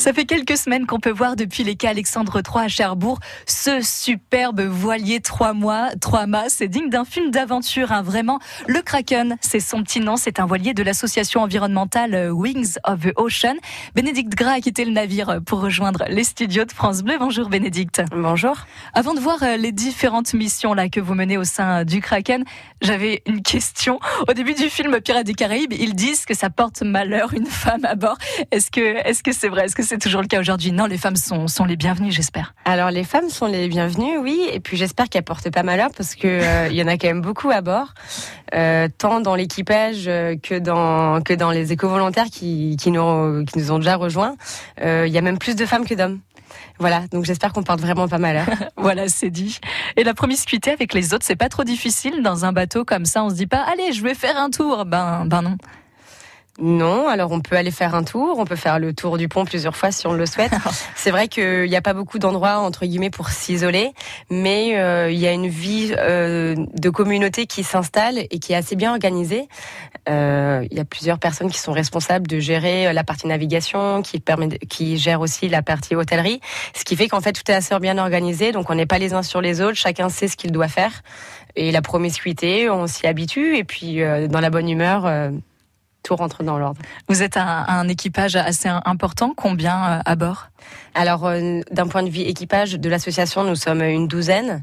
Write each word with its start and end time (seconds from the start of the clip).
Ça 0.00 0.14
fait 0.14 0.24
quelques 0.24 0.56
semaines 0.56 0.86
qu'on 0.86 0.98
peut 0.98 1.10
voir 1.10 1.36
depuis 1.36 1.62
les 1.62 1.76
quais 1.76 1.86
Alexandre 1.86 2.40
III 2.40 2.64
à 2.64 2.68
Cherbourg 2.68 3.18
ce 3.44 3.82
superbe 3.82 4.62
voilier 4.62 5.20
trois 5.20 5.52
mois, 5.52 5.90
trois 6.00 6.24
mâts. 6.26 6.48
C'est 6.48 6.68
digne 6.68 6.88
d'un 6.88 7.04
film 7.04 7.30
d'aventure, 7.30 7.92
hein, 7.92 8.00
vraiment. 8.00 8.38
Le 8.66 8.80
Kraken, 8.80 9.36
c'est 9.42 9.60
son 9.60 9.82
petit 9.82 10.00
nom. 10.00 10.16
C'est 10.16 10.40
un 10.40 10.46
voilier 10.46 10.72
de 10.72 10.82
l'association 10.82 11.42
environnementale 11.42 12.14
euh, 12.14 12.30
Wings 12.30 12.76
of 12.84 13.00
the 13.00 13.12
Ocean. 13.16 13.56
Bénédicte 13.94 14.34
Gras 14.34 14.52
a 14.52 14.60
quitté 14.62 14.86
le 14.86 14.92
navire 14.92 15.40
pour 15.44 15.60
rejoindre 15.60 16.06
les 16.08 16.24
studios 16.24 16.64
de 16.64 16.72
France 16.72 17.02
Bleu. 17.02 17.16
Bonjour 17.18 17.50
Bénédicte. 17.50 18.00
Bonjour. 18.10 18.56
Avant 18.94 19.12
de 19.12 19.20
voir 19.20 19.42
euh, 19.42 19.58
les 19.58 19.70
différentes 19.70 20.32
missions 20.32 20.72
là 20.72 20.88
que 20.88 21.00
vous 21.00 21.12
menez 21.12 21.36
au 21.36 21.44
sein 21.44 21.84
du 21.84 22.00
Kraken, 22.00 22.44
j'avais 22.80 23.20
une 23.26 23.42
question. 23.42 24.00
Au 24.26 24.32
début 24.32 24.54
du 24.54 24.70
film 24.70 24.98
Pirates 25.02 25.26
des 25.26 25.34
Caraïbes, 25.34 25.74
ils 25.74 25.94
disent 25.94 26.24
que 26.24 26.32
ça 26.32 26.48
porte 26.48 26.80
malheur 26.80 27.34
une 27.34 27.44
femme 27.44 27.84
à 27.84 27.96
bord. 27.96 28.16
Est-ce 28.50 28.70
que 28.70 28.80
est-ce 29.06 29.22
que 29.22 29.32
c'est 29.32 29.48
vrai? 29.48 29.66
Est-ce 29.66 29.76
que 29.76 29.89
c'est 29.90 29.98
toujours 29.98 30.20
le 30.22 30.28
cas 30.28 30.38
aujourd'hui. 30.38 30.70
Non, 30.70 30.86
les 30.86 30.98
femmes 30.98 31.16
sont, 31.16 31.48
sont 31.48 31.64
les 31.64 31.74
bienvenues, 31.74 32.12
j'espère. 32.12 32.54
Alors, 32.64 32.92
les 32.92 33.02
femmes 33.02 33.28
sont 33.28 33.46
les 33.46 33.66
bienvenues, 33.66 34.18
oui. 34.18 34.40
Et 34.52 34.60
puis, 34.60 34.76
j'espère 34.76 35.08
qu'elles 35.08 35.24
portent 35.24 35.50
pas 35.50 35.64
malheur 35.64 35.88
parce 35.96 36.14
que 36.14 36.28
euh, 36.28 36.68
y 36.68 36.80
en 36.80 36.86
a 36.86 36.96
quand 36.96 37.08
même 37.08 37.22
beaucoup 37.22 37.50
à 37.50 37.60
bord, 37.60 37.92
euh, 38.54 38.86
tant 38.98 39.20
dans 39.20 39.34
l'équipage 39.34 40.04
euh, 40.06 40.36
que 40.40 40.60
dans 40.60 41.20
que 41.22 41.34
dans 41.34 41.50
les 41.50 41.72
éco-volontaires 41.72 42.30
qui, 42.30 42.76
qui, 42.80 42.92
nous, 42.92 43.44
qui 43.46 43.58
nous 43.58 43.72
ont 43.72 43.78
déjà 43.78 43.96
rejoints. 43.96 44.36
Il 44.80 45.08
y 45.08 45.18
a 45.18 45.22
même 45.22 45.38
plus 45.38 45.56
de 45.56 45.66
femmes 45.66 45.84
que 45.84 45.94
d'hommes. 45.94 46.20
Voilà, 46.78 47.02
donc 47.10 47.24
j'espère 47.24 47.52
qu'on 47.52 47.64
porte 47.64 47.80
vraiment 47.80 48.06
pas 48.06 48.18
malheur. 48.18 48.46
voilà, 48.76 49.08
c'est 49.08 49.30
dit. 49.30 49.58
Et 49.96 50.04
la 50.04 50.14
promiscuité 50.14 50.70
avec 50.70 50.94
les 50.94 51.14
autres, 51.14 51.26
c'est 51.26 51.36
pas 51.36 51.48
trop 51.48 51.64
difficile 51.64 52.22
dans 52.22 52.44
un 52.44 52.52
bateau 52.52 52.84
comme 52.84 53.06
ça. 53.06 53.24
On 53.24 53.30
se 53.30 53.34
dit 53.34 53.48
pas, 53.48 53.64
allez, 53.72 53.92
je 53.92 54.04
vais 54.04 54.14
faire 54.14 54.36
un 54.36 54.50
tour. 54.50 54.84
Ben, 54.84 55.24
ben 55.26 55.42
non. 55.42 55.56
Non, 56.60 57.08
alors 57.08 57.32
on 57.32 57.40
peut 57.40 57.56
aller 57.56 57.70
faire 57.70 57.94
un 57.94 58.04
tour, 58.04 58.38
on 58.38 58.44
peut 58.44 58.56
faire 58.56 58.78
le 58.78 58.92
tour 58.92 59.16
du 59.16 59.28
pont 59.28 59.46
plusieurs 59.46 59.74
fois 59.74 59.90
si 59.90 60.06
on 60.06 60.12
le 60.12 60.26
souhaite. 60.26 60.52
C'est 60.94 61.10
vrai 61.10 61.26
qu'il 61.26 61.64
n'y 61.64 61.76
a 61.76 61.80
pas 61.80 61.94
beaucoup 61.94 62.18
d'endroits 62.18 62.58
entre 62.58 62.84
guillemets 62.84 63.08
pour 63.08 63.30
s'isoler, 63.30 63.92
mais 64.30 64.78
euh, 64.78 65.10
il 65.10 65.18
y 65.18 65.26
a 65.26 65.32
une 65.32 65.48
vie 65.48 65.94
euh, 65.96 66.54
de 66.74 66.90
communauté 66.90 67.46
qui 67.46 67.62
s'installe 67.62 68.18
et 68.18 68.38
qui 68.38 68.52
est 68.52 68.56
assez 68.56 68.76
bien 68.76 68.90
organisée. 68.90 69.48
Euh, 70.08 70.66
il 70.70 70.76
y 70.76 70.80
a 70.80 70.84
plusieurs 70.84 71.18
personnes 71.18 71.50
qui 71.50 71.58
sont 71.58 71.72
responsables 71.72 72.26
de 72.26 72.38
gérer 72.40 72.92
la 72.92 73.04
partie 73.04 73.26
navigation, 73.26 74.02
qui 74.02 74.20
permet, 74.20 74.58
qui 74.58 74.98
gèrent 74.98 75.22
aussi 75.22 75.48
la 75.48 75.62
partie 75.62 75.94
hôtellerie, 75.94 76.40
ce 76.74 76.84
qui 76.84 76.94
fait 76.94 77.08
qu'en 77.08 77.20
fait 77.22 77.32
tout 77.32 77.50
est 77.50 77.54
assez 77.54 77.78
bien 77.78 77.96
organisé, 77.96 78.52
donc 78.52 78.68
on 78.68 78.74
n'est 78.74 78.86
pas 78.86 78.98
les 78.98 79.14
uns 79.14 79.22
sur 79.22 79.40
les 79.40 79.62
autres, 79.62 79.76
chacun 79.76 80.10
sait 80.10 80.28
ce 80.28 80.36
qu'il 80.36 80.52
doit 80.52 80.68
faire. 80.68 81.02
Et 81.56 81.72
la 81.72 81.80
promiscuité, 81.80 82.68
on 82.68 82.86
s'y 82.86 83.06
habitue, 83.06 83.56
et 83.56 83.64
puis 83.64 84.00
dans 84.28 84.40
la 84.40 84.50
bonne 84.50 84.68
humeur 84.68 85.06
tout 86.02 86.16
rentre 86.16 86.42
dans 86.42 86.58
l'ordre. 86.58 86.80
Vous 87.08 87.22
êtes 87.22 87.36
un, 87.36 87.88
équipage 87.88 88.36
assez 88.36 88.68
important, 88.68 89.32
combien 89.36 89.84
euh, 89.84 90.02
à 90.04 90.16
bord? 90.16 90.48
Alors, 90.94 91.26
euh, 91.26 91.60
d'un 91.70 91.88
point 91.88 92.02
de 92.02 92.10
vue 92.10 92.20
équipage 92.20 92.74
de 92.74 92.88
l'association, 92.88 93.44
nous 93.44 93.56
sommes 93.56 93.82
une 93.82 94.08
douzaine. 94.08 94.62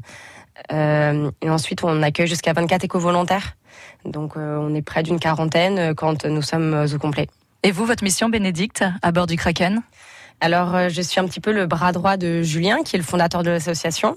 Euh, 0.72 1.30
et 1.40 1.50
ensuite, 1.50 1.84
on 1.84 2.02
accueille 2.02 2.26
jusqu'à 2.26 2.52
24 2.52 2.84
éco-volontaires. 2.84 3.56
Donc, 4.04 4.36
on 4.36 4.74
est 4.74 4.82
près 4.82 5.02
d'une 5.02 5.18
quarantaine 5.18 5.94
quand 5.94 6.24
nous 6.24 6.42
sommes 6.42 6.86
au 6.92 6.98
complet. 6.98 7.28
Et 7.62 7.72
vous, 7.72 7.84
votre 7.84 8.04
mission, 8.04 8.28
Bénédicte, 8.28 8.84
à 9.02 9.12
bord 9.12 9.26
du 9.26 9.36
Kraken? 9.36 9.82
Alors, 10.40 10.74
euh, 10.76 10.88
je 10.88 11.02
suis 11.02 11.18
un 11.18 11.26
petit 11.26 11.40
peu 11.40 11.50
le 11.50 11.66
bras 11.66 11.90
droit 11.90 12.16
de 12.16 12.42
Julien, 12.42 12.78
qui 12.84 12.94
est 12.94 12.98
le 12.98 13.04
fondateur 13.04 13.42
de 13.42 13.50
l'association. 13.50 14.14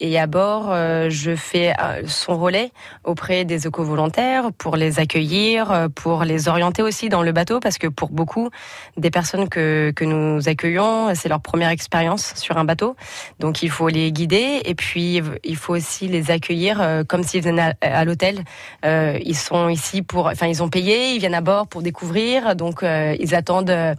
Et 0.00 0.18
à 0.18 0.26
bord, 0.26 0.68
euh, 0.70 1.10
je 1.10 1.36
fais 1.36 1.74
euh, 1.78 2.02
son 2.06 2.38
relais 2.38 2.72
auprès 3.04 3.44
des 3.44 3.66
éco-volontaires 3.66 4.50
pour 4.56 4.76
les 4.76 4.98
accueillir, 4.98 5.88
pour 5.94 6.24
les 6.24 6.48
orienter 6.48 6.80
aussi 6.82 7.10
dans 7.10 7.22
le 7.22 7.32
bateau, 7.32 7.60
parce 7.60 7.76
que 7.76 7.86
pour 7.86 8.08
beaucoup 8.08 8.48
des 8.96 9.10
personnes 9.10 9.50
que, 9.50 9.92
que 9.94 10.04
nous 10.04 10.48
accueillons, 10.48 11.14
c'est 11.14 11.28
leur 11.28 11.40
première 11.40 11.68
expérience 11.68 12.32
sur 12.36 12.56
un 12.56 12.64
bateau. 12.64 12.96
Donc, 13.38 13.62
il 13.62 13.70
faut 13.70 13.88
les 13.88 14.10
guider 14.10 14.62
et 14.64 14.74
puis 14.74 15.20
il 15.44 15.56
faut 15.56 15.74
aussi 15.74 16.08
les 16.08 16.30
accueillir 16.30 17.04
comme 17.08 17.22
s'ils 17.22 17.42
venaient 17.42 17.74
à, 17.82 18.04
l'hôtel. 18.04 18.44
ils 18.84 19.36
sont 19.36 19.68
ici 19.68 20.02
pour, 20.02 20.26
enfin, 20.26 20.46
ils 20.46 20.62
ont 20.62 20.68
payé, 20.68 21.12
ils 21.12 21.18
viennent 21.18 21.34
à 21.34 21.40
bord 21.40 21.66
pour 21.66 21.82
découvrir, 21.82 22.56
donc 22.56 22.82
ils 22.82 23.34
attendent 23.34 23.94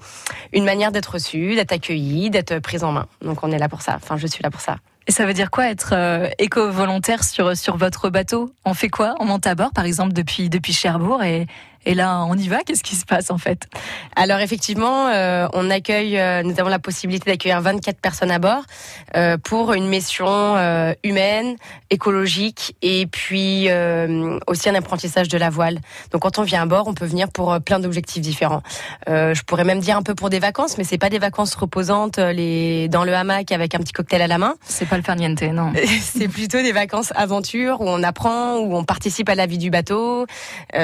une 0.54 0.66
manière 0.66 0.92
d'être 0.92 1.14
reçus 1.14 1.59
d'être 1.60 1.74
accueilli, 1.74 2.30
d'être 2.30 2.60
prise 2.60 2.84
en 2.84 2.92
main. 2.92 3.08
Donc 3.22 3.44
on 3.44 3.52
est 3.52 3.60
là 3.60 3.68
pour 3.68 3.82
ça. 3.82 3.96
Enfin, 3.96 4.18
je 4.18 4.28
suis 4.28 4.42
là 4.42 4.50
pour 4.50 4.62
ça. 4.62 4.78
Et 5.08 5.12
ça 5.12 5.26
veut 5.26 5.34
dire 5.34 5.50
quoi 5.50 5.70
être 5.70 5.94
euh, 5.94 6.30
éco-volontaire 6.38 7.24
sur, 7.24 7.58
sur 7.58 7.78
votre 7.78 8.10
bateau? 8.10 8.54
On 8.64 8.74
fait 8.74 8.90
quoi? 8.90 9.16
On 9.20 9.26
monte 9.26 9.48
à 9.48 9.56
bord, 9.56 9.72
par 9.72 9.86
exemple, 9.86 10.14
depuis, 10.14 10.50
depuis 10.50 10.72
Cherbourg 10.72 11.24
et, 11.24 11.48
et 11.86 11.96
là, 11.96 12.24
on 12.28 12.36
y 12.36 12.48
va. 12.48 12.64
Qu'est-ce 12.64 12.84
qui 12.84 12.96
se 12.96 13.06
passe 13.06 13.32
en 13.32 13.38
fait? 13.38 13.68
Alors 14.16 14.40
effectivement, 14.40 15.08
euh, 15.08 15.48
on 15.54 15.70
accueille, 15.70 16.20
euh, 16.20 16.44
nous 16.44 16.60
avons 16.60 16.70
la 16.70 16.80
possibilité 16.80 17.32
d'accueillir 17.32 17.62
24 17.62 18.00
personnes 18.00 18.32
à 18.32 18.40
bord 18.40 18.64
euh, 19.16 19.38
pour 19.38 19.74
une 19.74 19.88
mission 19.88 20.28
euh, 20.28 20.94
humaine, 21.04 21.56
écologique 21.90 22.76
et 22.82 23.08
puis 23.08 23.70
euh, 23.70 24.38
aussi 24.48 24.70
un 24.70 24.76
apprentissage 24.76 25.30
de 25.30 25.38
la 25.38 25.50
voile. 25.50 25.80
Donc 26.12 26.24
quand 26.24 26.38
on 26.38 26.44
vient 26.44 26.64
à 26.64 26.66
bord, 26.66 26.88
on 26.88 26.94
peut 26.94 27.06
venir 27.06 27.30
pour 27.30 27.60
plein 27.62 27.80
d'objectifs 27.80 28.22
différents. 28.22 28.62
je 29.08 29.42
pourrais 29.44 29.64
même 29.64 29.80
dire 29.80 29.98
un 29.98 30.04
peu 30.04 30.16
pour 30.16 30.30
des 30.30 30.40
vacances, 30.40 30.78
mais 30.78 30.84
c'est 30.84 30.98
pas 30.98 31.10
des 31.10 31.20
vacances 31.20 31.56
reposantes, 31.56 32.18
les 32.18 32.88
dans 32.90 33.04
le 33.04 33.14
hamac 33.14 33.52
avec 33.52 33.74
un 33.76 33.80
petit 33.80 33.94
cocktail 33.94 34.22
à 34.22 34.28
la 34.28 34.38
main. 34.38 34.56
C'est 34.64 34.88
pas 34.88 34.98
le 34.98 35.04
farniente, 35.04 35.42
non. 35.42 35.74
c'est 36.02 36.28
plutôt 36.28 36.62
des 36.62 36.72
vacances 36.72 37.14
aventures 37.16 37.82
où 37.82 37.88
on 37.88 38.04
apprend, 38.04 38.58
où 38.58 38.76
on 38.76 38.84
participe 38.84 39.30
à 39.30 39.36
la 39.36 39.46
vie 39.46 39.58
du 39.58 39.70
bateau, 39.70 40.26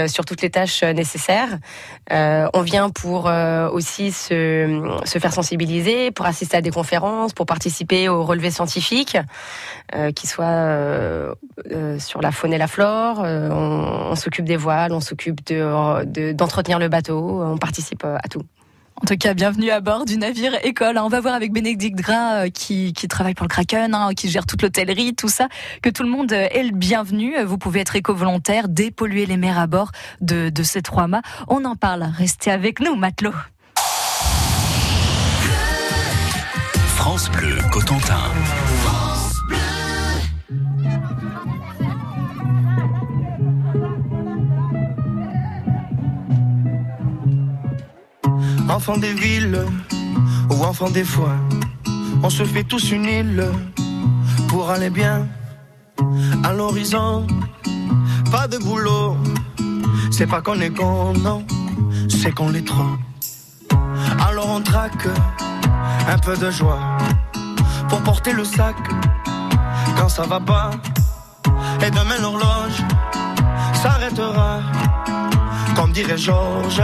sur 0.08 0.26
toutes 0.26 0.42
les 0.42 0.50
tâches 0.50 0.84
nécessaires. 0.96 1.60
Euh, 2.12 2.48
on 2.54 2.62
vient 2.62 2.90
pour 2.90 3.28
euh, 3.28 3.70
aussi 3.70 4.12
se, 4.12 5.00
se, 5.06 5.20
faire 5.20 5.34
sensibiliser, 5.34 6.12
pour 6.12 6.26
assister 6.26 6.58
à 6.58 6.62
des 6.62 6.72
conférences, 6.72 7.34
pour 7.34 7.46
participer 7.46 8.10
aux 8.10 8.24
relevés 8.24 8.52
scientifiques, 8.52 9.18
euh, 9.94 10.12
qui 10.12 10.28
soient 10.28 11.36
sur 12.00 12.22
la 12.22 12.32
faune 12.32 12.54
et 12.54 12.58
la 12.58 12.68
flore. 12.68 13.20
on, 13.20 14.10
on 14.12 14.16
s'occupe 14.16 14.46
des 14.46 14.58
voiles, 14.58 14.94
on 14.94 15.02
s'occupe 15.02 15.42
d'entretenir 15.48 16.80
de, 16.80 16.84
le 16.84 16.90
bateau, 16.90 17.42
on 17.44 17.58
participe 17.58 18.04
à 18.04 18.28
tout. 18.30 18.44
En 19.02 19.06
tout 19.06 19.18
cas, 19.18 19.34
bienvenue 19.34 19.72
à 19.72 19.82
bord 19.82 20.06
du 20.06 20.18
navire 20.18 20.54
école. 20.64 20.98
On 20.98 21.10
va 21.10 21.20
voir 21.20 21.34
avec 21.34 21.52
Bénédicte 21.52 21.98
Gras 21.98 22.46
euh, 22.46 22.50
qui, 22.50 22.94
travaille 23.10 23.34
pour 23.34 23.44
le 23.44 23.50
Kraken, 23.50 23.94
hein, 23.94 24.12
qui 24.16 24.30
gère 24.30 24.46
toute 24.46 24.62
l'hôtellerie, 24.62 25.14
tout 25.14 25.28
ça, 25.28 25.50
que 25.82 25.90
tout 25.90 26.04
le 26.04 26.10
monde 26.10 26.32
est 26.32 26.64
le 26.64 26.72
bienvenu. 26.72 27.36
Vous 27.44 27.58
pouvez 27.58 27.82
être 27.82 27.98
éco-volontaire, 27.98 28.70
dépolluer 28.70 29.26
les 29.26 29.36
mers 29.36 29.60
à 29.60 29.68
bord 29.68 29.92
de, 30.22 30.50
ces 30.64 30.82
trois 30.82 31.08
mâts. 31.08 31.24
On 31.50 31.66
en 31.66 31.76
parle. 31.76 32.10
Restez 32.18 32.52
avec 32.52 32.80
nous, 32.80 32.96
matelot. 32.96 33.34
France 36.96 37.30
Bleu 37.32 37.58
Cotentin. 37.72 38.24
Enfants 48.76 48.98
des 48.98 49.14
villes 49.14 49.66
ou 50.50 50.66
enfants 50.66 50.90
des 50.90 51.06
foins, 51.06 51.40
on 52.22 52.30
se 52.30 52.44
fait 52.44 52.66
tous 52.66 52.92
une 52.92 53.06
île 53.06 53.46
pour 54.50 54.70
aller 54.70 54.90
bien 54.90 55.30
à 56.44 56.52
l'horizon. 56.52 57.26
Pas 58.30 58.50
de 58.50 58.58
boulot, 58.58 59.16
c'est 60.12 60.28
pas 60.28 60.42
qu'on 60.42 60.60
est 60.60 60.72
con, 60.72 61.14
non, 61.14 61.46
c'est 62.10 62.32
qu'on 62.32 62.50
l'est 62.50 62.68
trop. 62.68 62.98
Alors 64.28 64.50
on 64.50 64.60
traque 64.60 65.08
un 66.10 66.18
peu 66.18 66.36
de 66.36 66.52
joie 66.52 66.82
pour 67.88 68.02
porter 68.02 68.34
le 68.34 68.44
sac 68.44 68.76
quand 69.98 70.10
ça 70.10 70.24
va 70.24 70.42
pas. 70.42 70.72
Et 71.82 71.92
demain 71.92 72.20
l'horloge 72.22 72.84
s'arrêtera, 73.82 74.60
comme 75.78 75.94
dirait 75.94 76.18
Georges 76.18 76.84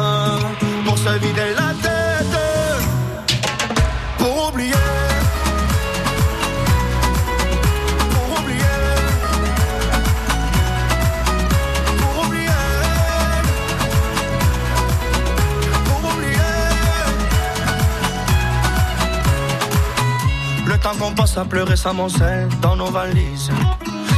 qu'on 21.11 21.15
passe 21.15 21.37
à 21.37 21.45
pleurer 21.45 21.75
sa 21.75 21.93
moncelle 21.93 22.47
dans 22.61 22.75
nos 22.75 22.91
valises. 22.91 23.49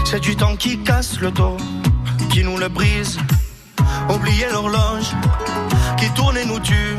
C'est 0.06 0.20
du 0.20 0.36
temps 0.36 0.56
qui 0.56 0.80
casse 0.80 1.20
le 1.20 1.32
dos, 1.32 1.58
qui 2.32 2.44
nous 2.44 2.58
le 2.58 2.70
brise. 2.70 3.18
Oublier 4.10 4.48
l'horloge 4.52 5.12
qui 5.98 6.10
tourne 6.12 6.38
et 6.38 6.46
nous 6.46 6.60
tue. 6.60 6.98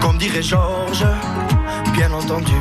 comme 0.00 0.18
dirait 0.18 0.42
Georges, 0.42 1.06
bien 1.92 2.12
entendu. 2.12 2.60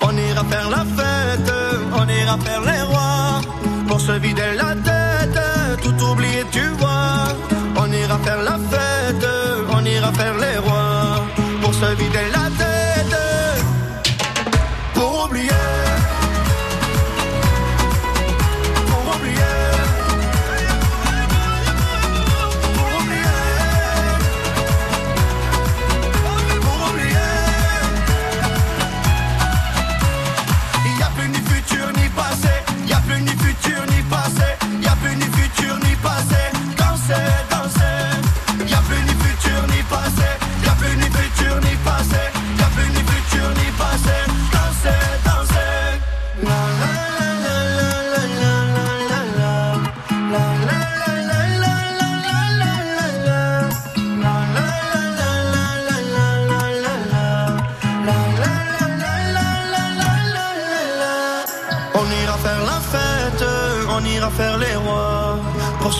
On 0.00 0.16
ira 0.16 0.44
faire 0.44 0.70
la 0.70 0.84
fête, 0.98 1.52
on 1.92 2.08
ira 2.08 2.38
faire 2.38 2.60
les 2.60 2.82
rois, 2.82 3.40
pour 3.88 4.00
se 4.00 4.12
vider 4.12 4.54
la 4.56 4.74
tête, 4.74 5.40
tout 5.82 6.04
oublier, 6.04 6.44
tu 6.50 6.66
vois. 6.78 7.28
On 7.76 7.90
ira 7.92 8.18
faire 8.18 8.42
la 8.42 8.58
fête, 8.70 9.26
on 9.72 9.84
ira 9.84 10.12
faire 10.12 10.36
les 10.44 10.58
rois, 10.58 11.24
pour 11.62 11.74
se 11.74 11.86
vider 11.94 12.26
la 12.31 12.31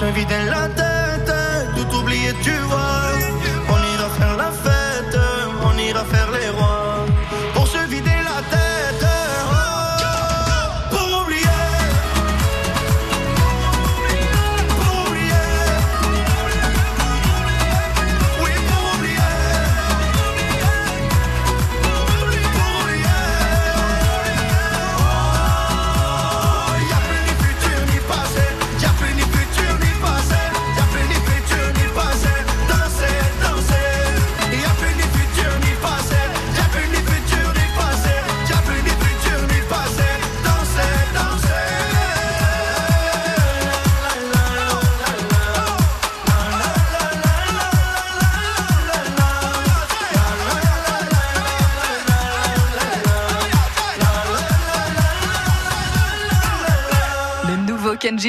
se 0.02 0.10
vida 0.10 0.36
en 0.40 0.50
la 0.50 0.81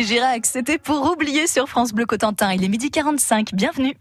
Girac, 0.02 0.48
c'était 0.48 0.80
pour 0.80 1.12
oublier 1.12 1.46
sur 1.46 1.70
France 1.70 1.94
Bleu 1.94 2.08
Cotentin. 2.08 2.52
Il 2.54 2.64
est 2.64 2.68
midi 2.68 2.90
45, 2.90 3.54
bienvenue. 3.54 3.96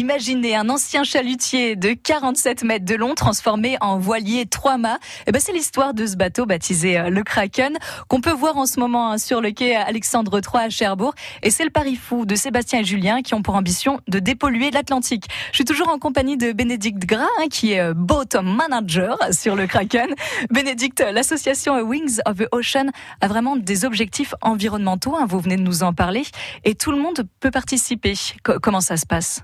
Imaginez 0.00 0.56
un 0.56 0.70
ancien 0.70 1.04
chalutier 1.04 1.76
de 1.76 1.92
47 1.92 2.64
mètres 2.64 2.86
de 2.86 2.94
long 2.94 3.14
transformé 3.14 3.76
en 3.82 3.98
voilier 3.98 4.46
trois 4.46 4.78
mâts. 4.78 4.98
Eh 5.26 5.30
ben, 5.30 5.42
c'est 5.44 5.52
l'histoire 5.52 5.92
de 5.92 6.06
ce 6.06 6.16
bateau 6.16 6.46
baptisé 6.46 6.96
euh, 6.98 7.10
le 7.10 7.22
Kraken 7.22 7.76
qu'on 8.08 8.22
peut 8.22 8.32
voir 8.32 8.56
en 8.56 8.64
ce 8.64 8.80
moment 8.80 9.10
hein, 9.12 9.18
sur 9.18 9.42
le 9.42 9.50
quai 9.50 9.76
Alexandre 9.76 10.40
III 10.42 10.64
à 10.64 10.70
Cherbourg. 10.70 11.12
Et 11.42 11.50
c'est 11.50 11.64
le 11.64 11.70
pari 11.70 11.96
fou 11.96 12.24
de 12.24 12.34
Sébastien 12.34 12.80
et 12.80 12.84
Julien 12.84 13.20
qui 13.20 13.34
ont 13.34 13.42
pour 13.42 13.56
ambition 13.56 14.00
de 14.08 14.20
dépolluer 14.20 14.70
l'Atlantique. 14.70 15.26
Je 15.50 15.56
suis 15.56 15.64
toujours 15.66 15.90
en 15.90 15.98
compagnie 15.98 16.38
de 16.38 16.52
Bénédicte 16.52 17.04
Gras 17.04 17.28
hein, 17.38 17.48
qui 17.50 17.72
est 17.72 17.80
euh, 17.80 17.92
boat 17.92 18.40
manager 18.42 19.18
sur 19.32 19.54
le 19.54 19.66
Kraken. 19.66 20.14
Bénédicte, 20.50 21.04
l'association 21.12 21.78
Wings 21.82 22.20
of 22.24 22.38
the 22.38 22.48
Ocean 22.52 22.86
a 23.20 23.28
vraiment 23.28 23.54
des 23.54 23.84
objectifs 23.84 24.32
environnementaux. 24.40 25.14
hein, 25.14 25.26
vous 25.28 25.40
venez 25.40 25.56
de 25.56 25.62
nous 25.62 25.82
en 25.82 25.92
parler 25.92 26.22
et 26.64 26.74
tout 26.74 26.90
le 26.90 26.96
monde 26.96 27.28
peut 27.40 27.50
participer. 27.50 28.14
Co- 28.42 28.58
comment 28.62 28.80
ça 28.80 28.96
se 28.96 29.04
passe? 29.04 29.42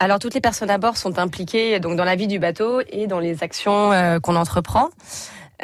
Alors 0.00 0.20
toutes 0.20 0.34
les 0.34 0.40
personnes 0.40 0.70
à 0.70 0.78
bord 0.78 0.96
sont 0.96 1.18
impliquées 1.18 1.80
donc 1.80 1.96
dans 1.96 2.04
la 2.04 2.14
vie 2.14 2.28
du 2.28 2.38
bateau 2.38 2.80
et 2.90 3.06
dans 3.08 3.18
les 3.18 3.42
actions 3.42 3.92
euh, 3.92 4.20
qu'on 4.20 4.36
entreprend. 4.36 4.90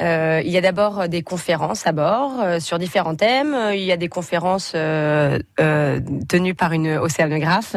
Euh, 0.01 0.43
il 0.45 0.51
y 0.51 0.57
a 0.57 0.61
d'abord 0.61 1.09
des 1.09 1.23
conférences 1.23 1.87
à 1.87 1.93
bord 1.93 2.41
euh, 2.41 2.59
sur 2.59 2.81
différents 2.81 3.15
thèmes. 3.15 3.57
Il 3.75 3.79
y 3.85 3.93
a 3.93 3.97
des 3.97 4.09
conférences 4.09 4.73
euh, 4.75 5.39
euh, 5.61 6.01
tenues 6.29 6.55
par 6.57 6.73
une 6.73 6.97
océanographe. 6.97 7.77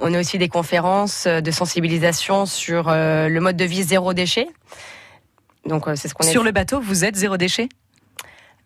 On 0.00 0.14
a 0.14 0.20
aussi 0.20 0.38
des 0.38 0.48
conférences 0.48 1.26
euh, 1.26 1.42
de 1.42 1.50
sensibilisation 1.50 2.46
sur 2.46 2.88
euh, 2.88 3.28
le 3.28 3.40
mode 3.40 3.56
de 3.56 3.66
vie 3.66 3.82
zéro 3.82 4.14
déchet. 4.14 4.48
Donc 5.66 5.88
euh, 5.88 5.94
c'est 5.94 6.08
ce 6.08 6.14
qu'on 6.14 6.24
Sur 6.24 6.40
est- 6.40 6.44
le 6.46 6.52
bateau, 6.52 6.80
vous 6.80 7.04
êtes 7.04 7.16
zéro 7.16 7.36
déchet? 7.36 7.68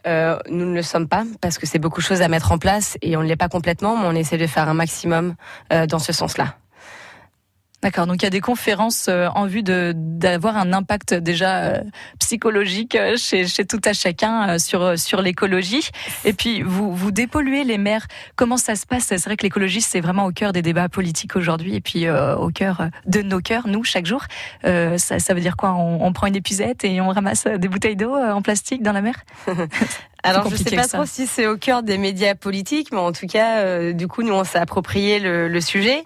Euh, 0.07 0.39
nous 0.49 0.67
ne 0.67 0.75
le 0.75 0.83
sommes 0.83 1.09
pas 1.09 1.25
parce 1.41 1.59
que 1.59 1.67
c'est 1.67 1.81
beaucoup 1.81 2.01
de 2.01 2.07
choses 2.07 2.23
à 2.23 2.29
mettre 2.29 2.53
en 2.53 2.59
place 2.59 2.97
et 3.03 3.17
on 3.17 3.23
ne 3.23 3.27
l'est 3.27 3.35
pas 3.37 3.49
complètement, 3.49 3.97
mais 3.97 4.07
on 4.07 4.15
essaie 4.15 4.39
de 4.39 4.47
faire 4.47 4.69
un 4.69 4.75
maximum 4.75 5.35
euh, 5.73 5.87
dans 5.87 5.99
ce 5.99 6.13
sens-là. 6.13 6.55
D'accord, 7.83 8.07
donc 8.07 8.23
il 8.23 8.23
y 8.23 8.27
a 8.27 8.31
des 8.31 8.41
conférences 8.41 9.07
euh, 9.09 9.27
en 9.35 9.47
vue 9.47 9.65
d'avoir 9.65 10.57
un 10.57 10.73
impact 10.73 11.15
déjà 11.15 11.65
euh, 11.65 11.81
psychologique 12.21 12.95
euh, 12.95 13.17
chez, 13.17 13.49
chez 13.49 13.65
tout 13.65 13.81
à 13.85 13.93
chacun 13.93 14.57
sur 14.61 14.97
sur 14.97 15.21
l'écologie. 15.21 15.91
Et 16.25 16.33
puis 16.33 16.63
vous 16.63 16.95
vous 16.95 17.11
dépolluez 17.11 17.65
les 17.65 17.79
mers. 17.79 18.07
Comment 18.37 18.57
ça 18.57 18.77
se 18.77 18.87
passe? 18.87 19.07
C'est 19.07 19.25
vrai 19.25 19.37
que 19.37 19.43
l'écologie 19.43 19.81
c'est 19.81 20.01
vraiment 20.01 20.27
au 20.27 20.31
cœur 20.31 20.53
des 20.53 20.63
débats 20.63 20.89
politiques 20.89 21.35
aujourd'hui 21.35 21.75
et 21.75 21.81
puis 21.81 22.07
euh, 22.07 22.37
au 22.37 22.51
cœur 22.51 22.89
de 23.07 23.21
nos 23.21 23.41
cœurs, 23.41 23.67
nous 23.67 23.83
chaque 23.83 24.07
jour. 24.07 24.23
Euh, 24.65 24.97
ça, 24.97 25.19
ça 25.19 25.35
veut 25.35 25.41
dire 25.41 25.57
quoi? 25.57 25.73
On, 25.73 26.07
on 26.07 26.13
prend 26.13 26.29
une 26.29 26.37
épuisette 26.37 26.85
et 26.85 27.01
on 27.01 27.09
ramasse 27.09 27.49
des 27.49 27.67
bouteilles 27.69 27.97
d'eau 27.97 28.15
en 28.15 28.43
plastique 28.43 28.83
dans 28.83 28.93
la 28.93 29.03
mer? 29.03 29.25
Alors 30.23 30.45
je 30.45 30.51
compliqué 30.51 30.71
sais 30.71 30.77
pas 30.77 30.89
trop 30.89 31.07
si 31.07 31.27
c'est 31.27 31.47
au 31.47 31.57
cœur 31.57 31.83
des 31.83 31.99
médias 31.99 32.35
politiques, 32.35 32.91
mais 32.93 32.99
en 32.99 33.13
tout 33.13 33.27
cas, 33.27 33.59
euh, 33.59 33.93
du 33.93 34.07
coup, 34.09 34.23
nous 34.23 34.35
on 34.35 34.45
s'est 34.45 34.59
approprié 34.59 35.19
le, 35.19 35.49
le 35.49 35.61
sujet. 35.61 36.05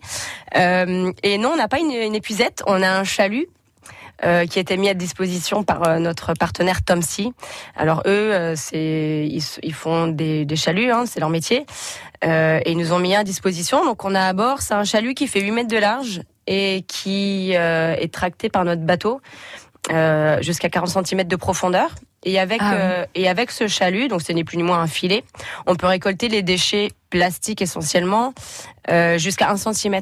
Euh, 0.56 1.12
et 1.22 1.38
non, 1.38 1.50
on 1.52 1.56
n'a 1.56 1.68
pas 1.68 1.78
une, 1.78 1.90
une 1.92 2.14
épuisette, 2.14 2.62
on 2.66 2.82
a 2.82 2.88
un 2.90 3.04
chalut. 3.04 3.46
euh, 4.24 4.46
qui 4.46 4.58
a 4.58 4.62
été 4.62 4.78
mis 4.78 4.88
à 4.88 4.94
disposition 4.94 5.62
par 5.62 5.86
euh, 5.86 5.98
notre 5.98 6.32
partenaire 6.32 6.82
Tom 6.82 7.02
C. 7.02 7.28
Alors 7.76 8.00
eux, 8.06 8.32
euh, 8.32 8.54
c'est 8.56 9.28
ils, 9.30 9.42
ils 9.62 9.74
font 9.74 10.06
des, 10.08 10.46
des 10.46 10.56
chaluts, 10.56 10.90
hein, 10.90 11.04
c'est 11.06 11.20
leur 11.20 11.28
métier, 11.28 11.66
euh, 12.24 12.58
et 12.64 12.72
ils 12.72 12.78
nous 12.78 12.94
ont 12.94 12.98
mis 12.98 13.14
à 13.14 13.24
disposition. 13.24 13.84
Donc 13.84 14.04
on 14.06 14.14
a 14.14 14.22
à 14.22 14.32
bord, 14.32 14.62
c'est 14.62 14.72
un 14.74 14.84
chalut 14.84 15.12
qui 15.14 15.26
fait 15.26 15.40
8 15.42 15.50
mètres 15.50 15.68
de 15.68 15.76
large 15.76 16.22
et 16.46 16.84
qui 16.88 17.52
euh, 17.56 17.94
est 17.98 18.10
tracté 18.12 18.48
par 18.48 18.64
notre 18.64 18.82
bateau 18.82 19.20
euh, 19.92 20.40
jusqu'à 20.40 20.70
40 20.70 21.06
cm 21.06 21.24
de 21.24 21.36
profondeur. 21.36 21.90
Et 22.24 22.38
avec 22.40 22.60
Ah 22.62 22.70
oui. 22.70 22.76
euh, 22.80 23.06
et 23.14 23.28
avec 23.28 23.50
ce 23.50 23.68
chalut, 23.68 24.08
donc 24.08 24.22
ce 24.22 24.32
n'est 24.32 24.44
plus 24.44 24.56
ni 24.56 24.62
moins 24.62 24.80
un 24.80 24.86
filet, 24.86 25.22
on 25.66 25.76
peut 25.76 25.86
récolter 25.86 26.28
les 26.28 26.42
déchets 26.42 26.90
plastiques 27.10 27.62
essentiellement 27.62 28.34
euh, 28.90 29.16
jusqu'à 29.18 29.50
1 29.50 29.56
cm 29.56 30.00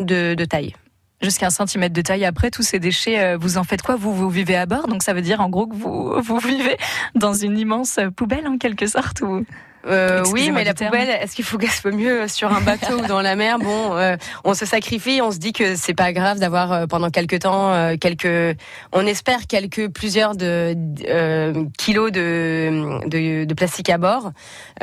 de, 0.00 0.34
de 0.34 0.44
taille. 0.44 0.74
Jusqu'à 1.20 1.46
un 1.46 1.50
centimètre 1.50 1.92
de 1.92 2.00
taille. 2.00 2.24
Après, 2.24 2.50
tous 2.50 2.62
ces 2.62 2.78
déchets, 2.78 3.18
euh, 3.18 3.36
vous 3.36 3.58
en 3.58 3.64
faites 3.64 3.82
quoi? 3.82 3.96
Vous, 3.96 4.14
vous 4.14 4.30
vivez 4.30 4.54
à 4.56 4.66
bord, 4.66 4.86
donc 4.86 5.02
ça 5.02 5.12
veut 5.12 5.20
dire 5.20 5.40
en 5.40 5.48
gros 5.50 5.66
que 5.66 5.74
vous, 5.74 6.14
vous 6.22 6.38
vivez 6.38 6.76
dans 7.16 7.34
une 7.34 7.58
immense 7.58 7.98
poubelle 8.16 8.46
en 8.46 8.56
quelque 8.56 8.86
sorte 8.86 9.20
ou... 9.20 9.44
Euh, 9.86 10.24
oui, 10.32 10.50
mais 10.50 10.64
la 10.64 10.74
poubelle, 10.74 11.08
est-ce 11.08 11.34
qu'il 11.34 11.44
faut 11.44 11.56
qu'elle 11.56 11.70
soit 11.70 11.92
mieux 11.92 12.28
sur 12.28 12.52
un 12.52 12.60
bateau 12.60 12.98
ou 12.98 13.06
dans 13.06 13.22
la 13.22 13.36
mer? 13.36 13.58
Bon, 13.58 13.96
euh, 13.96 14.16
on 14.44 14.54
se 14.54 14.66
sacrifie, 14.66 15.20
on 15.22 15.30
se 15.30 15.38
dit 15.38 15.52
que 15.52 15.76
c'est 15.76 15.94
pas 15.94 16.12
grave 16.12 16.38
d'avoir 16.38 16.72
euh, 16.72 16.86
pendant 16.86 17.10
quelques 17.10 17.40
temps 17.40 17.72
euh, 17.72 17.96
quelques, 17.96 18.56
on 18.92 19.06
espère 19.06 19.46
quelques 19.46 19.88
plusieurs 19.88 20.34
de 20.34 20.74
euh, 21.08 21.64
kilos 21.78 22.10
de, 22.12 23.08
de 23.08 23.44
de 23.44 23.54
plastique 23.54 23.88
à 23.90 23.98
bord. 23.98 24.32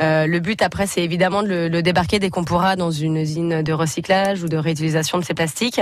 Euh, 0.00 0.26
le 0.26 0.40
but 0.40 0.62
après, 0.62 0.86
c'est 0.86 1.02
évidemment 1.02 1.42
de 1.42 1.48
le, 1.48 1.68
le 1.68 1.82
débarquer 1.82 2.18
dès 2.18 2.30
qu'on 2.30 2.44
pourra 2.44 2.74
dans 2.74 2.90
une 2.90 3.16
usine 3.16 3.62
de 3.62 3.72
recyclage 3.72 4.42
ou 4.42 4.48
de 4.48 4.56
réutilisation 4.56 5.18
de 5.18 5.24
ces 5.24 5.34
plastiques. 5.34 5.80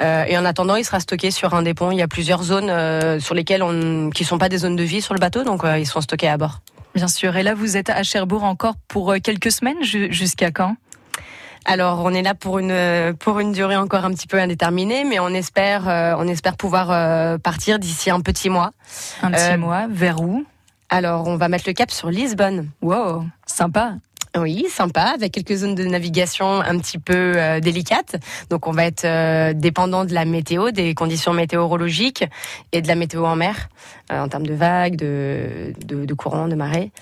Euh, 0.00 0.24
et 0.28 0.36
en 0.36 0.44
attendant, 0.44 0.76
il 0.76 0.84
sera 0.84 1.00
stocké 1.00 1.30
sur 1.30 1.54
un 1.54 1.62
des 1.62 1.74
ponts. 1.74 1.90
Il 1.90 1.98
y 1.98 2.02
a 2.02 2.08
plusieurs 2.08 2.42
zones 2.42 2.70
euh, 2.70 3.18
sur 3.18 3.34
lesquelles 3.34 3.62
on, 3.62 4.10
qui 4.10 4.24
sont 4.24 4.38
pas 4.38 4.48
des 4.48 4.58
zones 4.58 4.76
de 4.76 4.82
vie 4.82 5.00
sur 5.00 5.14
le 5.14 5.20
bateau, 5.20 5.42
donc 5.42 5.64
euh, 5.64 5.78
ils 5.78 5.86
sont 5.86 6.00
stockés 6.00 6.28
à 6.28 6.36
bord. 6.36 6.60
Bien 6.94 7.08
sûr. 7.08 7.36
Et 7.36 7.42
là, 7.42 7.54
vous 7.54 7.76
êtes 7.76 7.90
à 7.90 8.02
Cherbourg 8.02 8.44
encore 8.44 8.74
pour 8.88 9.12
euh, 9.12 9.18
quelques 9.18 9.50
semaines, 9.50 9.82
ju- 9.82 10.12
jusqu'à 10.12 10.50
quand? 10.50 10.76
Alors, 11.64 12.00
on 12.04 12.12
est 12.12 12.22
là 12.22 12.34
pour 12.34 12.58
une 12.58 13.14
pour 13.20 13.38
une 13.38 13.52
durée 13.52 13.76
encore 13.76 14.04
un 14.04 14.10
petit 14.10 14.26
peu 14.26 14.38
indéterminée, 14.40 15.04
mais 15.04 15.20
on 15.20 15.28
espère 15.28 15.84
on 16.18 16.26
espère 16.26 16.56
pouvoir 16.56 17.38
partir 17.38 17.78
d'ici 17.78 18.10
un 18.10 18.20
petit 18.20 18.50
mois. 18.50 18.72
Un 19.22 19.30
petit 19.30 19.56
mois. 19.56 19.86
Vers 19.88 20.20
où? 20.20 20.44
Alors, 20.88 21.28
on 21.28 21.36
va 21.36 21.48
mettre 21.48 21.64
le 21.68 21.72
cap 21.72 21.92
sur 21.92 22.10
Lisbonne. 22.10 22.68
Wow, 22.82 23.24
sympa. 23.46 23.94
Oui, 24.38 24.64
sympa, 24.70 25.12
avec 25.14 25.32
quelques 25.32 25.56
zones 25.56 25.74
de 25.74 25.84
navigation 25.84 26.62
un 26.62 26.78
petit 26.78 26.98
peu 26.98 27.34
euh, 27.36 27.60
délicates. 27.60 28.16
Donc 28.48 28.66
on 28.66 28.72
va 28.72 28.86
être 28.86 29.04
euh, 29.04 29.52
dépendant 29.52 30.06
de 30.06 30.14
la 30.14 30.24
météo, 30.24 30.70
des 30.70 30.94
conditions 30.94 31.34
météorologiques 31.34 32.24
et 32.72 32.80
de 32.80 32.88
la 32.88 32.94
météo 32.94 33.26
en 33.26 33.36
mer, 33.36 33.68
euh, 34.10 34.22
en 34.22 34.28
termes 34.28 34.46
de 34.46 34.54
vagues, 34.54 34.96
de, 34.96 35.74
de, 35.84 36.06
de 36.06 36.14
courants, 36.14 36.48
de 36.48 36.54
marées. 36.54 36.92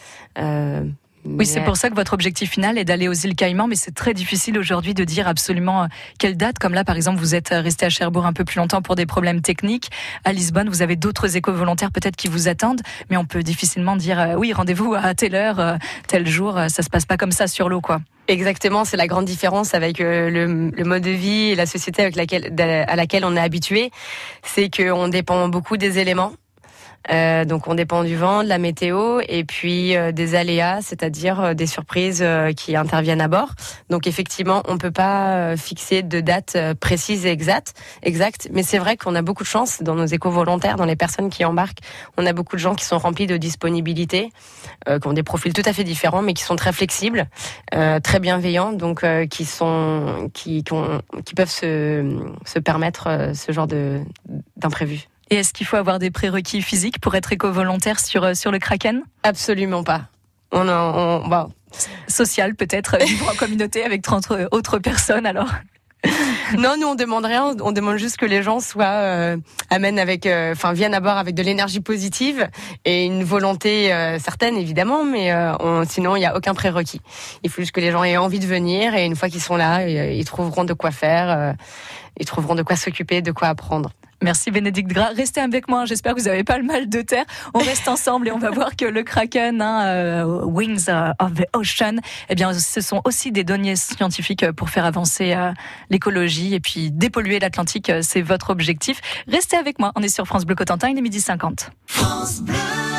Oui, 1.24 1.44
c'est 1.44 1.60
pour 1.60 1.76
ça 1.76 1.90
que 1.90 1.94
votre 1.94 2.14
objectif 2.14 2.50
final 2.50 2.78
est 2.78 2.84
d'aller 2.84 3.06
aux 3.06 3.12
îles 3.12 3.34
Caïmans, 3.34 3.66
mais 3.66 3.74
c'est 3.74 3.94
très 3.94 4.14
difficile 4.14 4.58
aujourd'hui 4.58 4.94
de 4.94 5.04
dire 5.04 5.28
absolument 5.28 5.82
euh, 5.82 5.86
quelle 6.18 6.36
date. 6.36 6.58
Comme 6.58 6.72
là, 6.72 6.82
par 6.82 6.96
exemple, 6.96 7.18
vous 7.18 7.34
êtes 7.34 7.52
euh, 7.52 7.60
resté 7.60 7.84
à 7.84 7.90
Cherbourg 7.90 8.24
un 8.24 8.32
peu 8.32 8.44
plus 8.44 8.56
longtemps 8.56 8.80
pour 8.80 8.96
des 8.96 9.04
problèmes 9.04 9.42
techniques. 9.42 9.90
À 10.24 10.32
Lisbonne, 10.32 10.70
vous 10.70 10.80
avez 10.80 10.96
d'autres 10.96 11.36
éco-volontaires 11.36 11.92
peut-être 11.92 12.16
qui 12.16 12.28
vous 12.28 12.48
attendent, 12.48 12.80
mais 13.10 13.18
on 13.18 13.26
peut 13.26 13.42
difficilement 13.42 13.96
dire 13.96 14.18
euh, 14.18 14.34
oui, 14.34 14.54
rendez-vous 14.54 14.94
à 14.94 15.12
telle 15.14 15.34
heure, 15.34 15.78
tel 16.08 16.26
jour. 16.26 16.58
Ça 16.68 16.82
se 16.82 16.88
passe 16.88 17.04
pas 17.04 17.18
comme 17.18 17.32
ça 17.32 17.46
sur 17.46 17.68
l'eau, 17.68 17.82
quoi. 17.82 18.00
Exactement, 18.26 18.84
c'est 18.84 18.96
la 18.96 19.06
grande 19.06 19.24
différence 19.24 19.74
avec 19.74 19.98
le, 19.98 20.70
mode 20.84 21.02
de 21.02 21.10
vie 21.10 21.50
et 21.50 21.54
la 21.56 21.66
société 21.66 22.00
avec 22.02 22.16
laquelle, 22.16 22.54
à 22.60 22.96
laquelle 22.96 23.24
on 23.24 23.36
est 23.36 23.40
habitué. 23.40 23.90
C'est 24.42 24.70
qu'on 24.70 25.08
dépend 25.08 25.48
beaucoup 25.48 25.76
des 25.76 25.98
éléments. 25.98 26.32
Euh, 27.10 27.44
donc 27.44 27.66
on 27.66 27.74
dépend 27.74 28.04
du 28.04 28.16
vent, 28.16 28.42
de 28.42 28.48
la 28.48 28.58
météo 28.58 29.20
et 29.26 29.44
puis 29.44 29.96
euh, 29.96 30.12
des 30.12 30.34
aléas, 30.34 30.82
c'est-à-dire 30.82 31.40
euh, 31.40 31.54
des 31.54 31.66
surprises 31.66 32.24
qui 32.56 32.76
interviennent 32.76 33.20
à 33.20 33.28
bord. 33.28 33.50
Donc 33.88 34.06
effectivement, 34.06 34.62
on 34.68 34.78
peut 34.78 34.90
pas 34.90 35.56
fixer 35.56 36.02
de 36.02 36.20
date 36.20 36.56
précise 36.80 37.26
et 37.26 37.30
exacte, 37.30 37.74
exacte 38.02 38.48
mais 38.52 38.62
c'est 38.62 38.78
vrai 38.78 38.96
qu'on 38.96 39.14
a 39.14 39.22
beaucoup 39.22 39.42
de 39.42 39.48
chance 39.48 39.82
dans 39.82 39.94
nos 39.94 40.06
éco-volontaires, 40.06 40.76
dans 40.76 40.84
les 40.84 40.96
personnes 40.96 41.30
qui 41.30 41.44
embarquent. 41.44 41.80
On 42.16 42.26
a 42.26 42.32
beaucoup 42.32 42.56
de 42.56 42.60
gens 42.60 42.74
qui 42.74 42.84
sont 42.84 42.98
remplis 42.98 43.26
de 43.26 43.36
disponibilité, 43.36 44.30
qui 44.86 45.08
ont 45.08 45.12
des 45.12 45.22
profils 45.22 45.52
tout 45.52 45.62
à 45.64 45.72
fait 45.72 45.84
différents, 45.84 46.22
mais 46.22 46.34
qui 46.34 46.42
sont 46.42 46.56
très 46.56 46.72
flexibles, 46.72 47.28
très 47.70 48.20
bienveillants, 48.20 48.72
donc 48.72 49.04
qui 49.28 49.44
sont 49.44 50.30
qui, 50.34 50.64
qui, 50.64 50.74
qui 51.24 51.34
peuvent 51.34 51.50
se, 51.50 52.30
se 52.44 52.58
permettre 52.58 53.32
ce 53.34 53.52
genre 53.52 53.66
de. 53.66 54.00
Et 55.30 55.36
est-ce 55.36 55.52
qu'il 55.52 55.66
faut 55.66 55.76
avoir 55.76 56.00
des 56.00 56.10
prérequis 56.10 56.60
physiques 56.60 57.00
pour 57.00 57.14
être 57.14 57.32
éco-volontaire 57.32 58.00
sur, 58.00 58.24
euh, 58.24 58.34
sur 58.34 58.50
le 58.50 58.58
Kraken? 58.58 59.02
Absolument 59.22 59.84
pas. 59.84 60.08
On, 60.50 60.68
on, 60.68 61.28
bah. 61.28 61.48
Social 62.08 62.56
peut-être, 62.56 62.96
euh, 63.00 63.04
vivre 63.04 63.30
en 63.30 63.36
communauté 63.36 63.84
avec 63.84 64.02
30 64.02 64.32
autres 64.50 64.78
personnes 64.78 65.26
alors 65.26 65.48
non, 66.56 66.76
nous 66.80 66.86
on 66.86 66.94
demande 66.94 67.26
rien, 67.26 67.54
on 67.60 67.72
demande 67.72 67.98
juste 67.98 68.16
que 68.16 68.24
les 68.24 68.42
gens 68.42 68.58
soient 68.58 68.86
euh, 68.86 69.36
amènent 69.68 69.98
avec, 69.98 70.26
enfin 70.26 70.72
viennent 70.72 70.94
à 70.94 71.00
bord 71.00 71.18
avec 71.18 71.34
de 71.34 71.42
l'énergie 71.42 71.80
positive 71.80 72.48
et 72.86 73.04
une 73.04 73.22
volonté 73.22 73.90
certaine 74.18 74.56
évidemment, 74.56 75.04
mais 75.04 75.30
sinon 75.86 76.16
il 76.16 76.20
n'y 76.20 76.26
a 76.26 76.34
aucun 76.34 76.54
prérequis. 76.54 77.02
Il 77.44 77.50
faut 77.50 77.60
juste 77.60 77.72
que 77.72 77.82
les 77.82 77.90
gens 77.90 78.02
aient 78.02 78.16
envie 78.16 78.40
de 78.40 78.46
venir 78.46 78.94
et 78.94 79.04
une 79.04 79.14
fois 79.14 79.28
qu'ils 79.28 79.42
sont 79.42 79.56
là, 79.56 79.86
ils 79.86 80.24
trouveront 80.24 80.64
de 80.64 80.72
quoi 80.72 80.90
faire, 80.90 81.54
ils 82.18 82.24
trouveront 82.24 82.54
de 82.54 82.62
quoi 82.62 82.76
s'occuper, 82.76 83.20
de 83.20 83.30
quoi 83.30 83.48
apprendre. 83.48 83.92
Merci 84.22 84.50
Bénédicte 84.50 84.90
Gras. 84.90 85.12
Restez 85.16 85.40
avec 85.40 85.68
moi. 85.68 85.84
J'espère 85.86 86.14
que 86.14 86.20
vous 86.20 86.26
n'avez 86.26 86.44
pas 86.44 86.58
le 86.58 86.64
mal 86.64 86.88
de 86.88 87.00
terre. 87.02 87.24
On 87.54 87.58
reste 87.58 87.88
ensemble 87.88 88.28
et 88.28 88.32
on 88.32 88.38
va 88.38 88.50
voir 88.50 88.76
que 88.76 88.84
le 88.84 89.02
Kraken, 89.02 89.62
hein, 89.62 89.86
euh, 89.86 90.44
Wings 90.44 90.86
euh, 90.88 91.12
of 91.18 91.34
the 91.34 91.46
Ocean, 91.54 91.96
eh 92.28 92.34
bien, 92.34 92.52
ce 92.52 92.80
sont 92.80 93.00
aussi 93.04 93.32
des 93.32 93.44
données 93.44 93.76
scientifiques 93.76 94.50
pour 94.52 94.70
faire 94.70 94.84
avancer 94.84 95.32
euh, 95.32 95.52
l'écologie 95.88 96.54
et 96.54 96.60
puis 96.60 96.90
dépolluer 96.90 97.38
l'Atlantique. 97.38 97.90
C'est 98.02 98.22
votre 98.22 98.50
objectif. 98.50 99.00
Restez 99.26 99.56
avec 99.56 99.78
moi. 99.78 99.92
On 99.96 100.02
est 100.02 100.08
sur 100.08 100.26
France 100.26 100.44
Bleu 100.44 100.54
Cotentin. 100.54 100.88
Il 100.90 100.98
est 100.98 101.02
midi 101.02 101.20
50. 101.20 101.70
France 101.86 102.40
Bleu. 102.40 102.89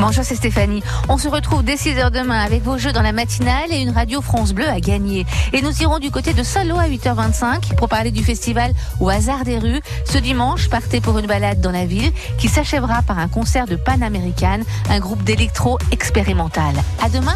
Bonjour, 0.00 0.22
c'est 0.22 0.36
Stéphanie. 0.36 0.80
On 1.08 1.18
se 1.18 1.26
retrouve 1.26 1.64
dès 1.64 1.74
6h 1.74 2.12
demain 2.12 2.38
avec 2.38 2.62
vos 2.62 2.78
jeux 2.78 2.92
dans 2.92 3.02
la 3.02 3.10
matinale 3.10 3.72
et 3.72 3.78
une 3.78 3.90
radio 3.90 4.20
France 4.20 4.52
Bleu 4.52 4.68
à 4.68 4.78
gagner. 4.78 5.26
Et 5.52 5.60
nous 5.60 5.82
irons 5.82 5.98
du 5.98 6.12
côté 6.12 6.34
de 6.34 6.44
Solo 6.44 6.76
à 6.78 6.86
8h25 6.88 7.74
pour 7.74 7.88
parler 7.88 8.12
du 8.12 8.22
festival 8.22 8.72
Au 9.00 9.08
hasard 9.08 9.42
des 9.42 9.58
rues. 9.58 9.80
Ce 10.04 10.18
dimanche, 10.18 10.68
partez 10.68 11.00
pour 11.00 11.18
une 11.18 11.26
balade 11.26 11.60
dans 11.60 11.72
la 11.72 11.84
ville 11.84 12.12
qui 12.38 12.46
s'achèvera 12.46 13.02
par 13.02 13.18
un 13.18 13.26
concert 13.26 13.66
de 13.66 13.74
Pan 13.74 14.00
American, 14.00 14.60
un 14.88 15.00
groupe 15.00 15.24
d'électro 15.24 15.78
expérimental. 15.90 16.74
À 17.02 17.08
demain. 17.08 17.34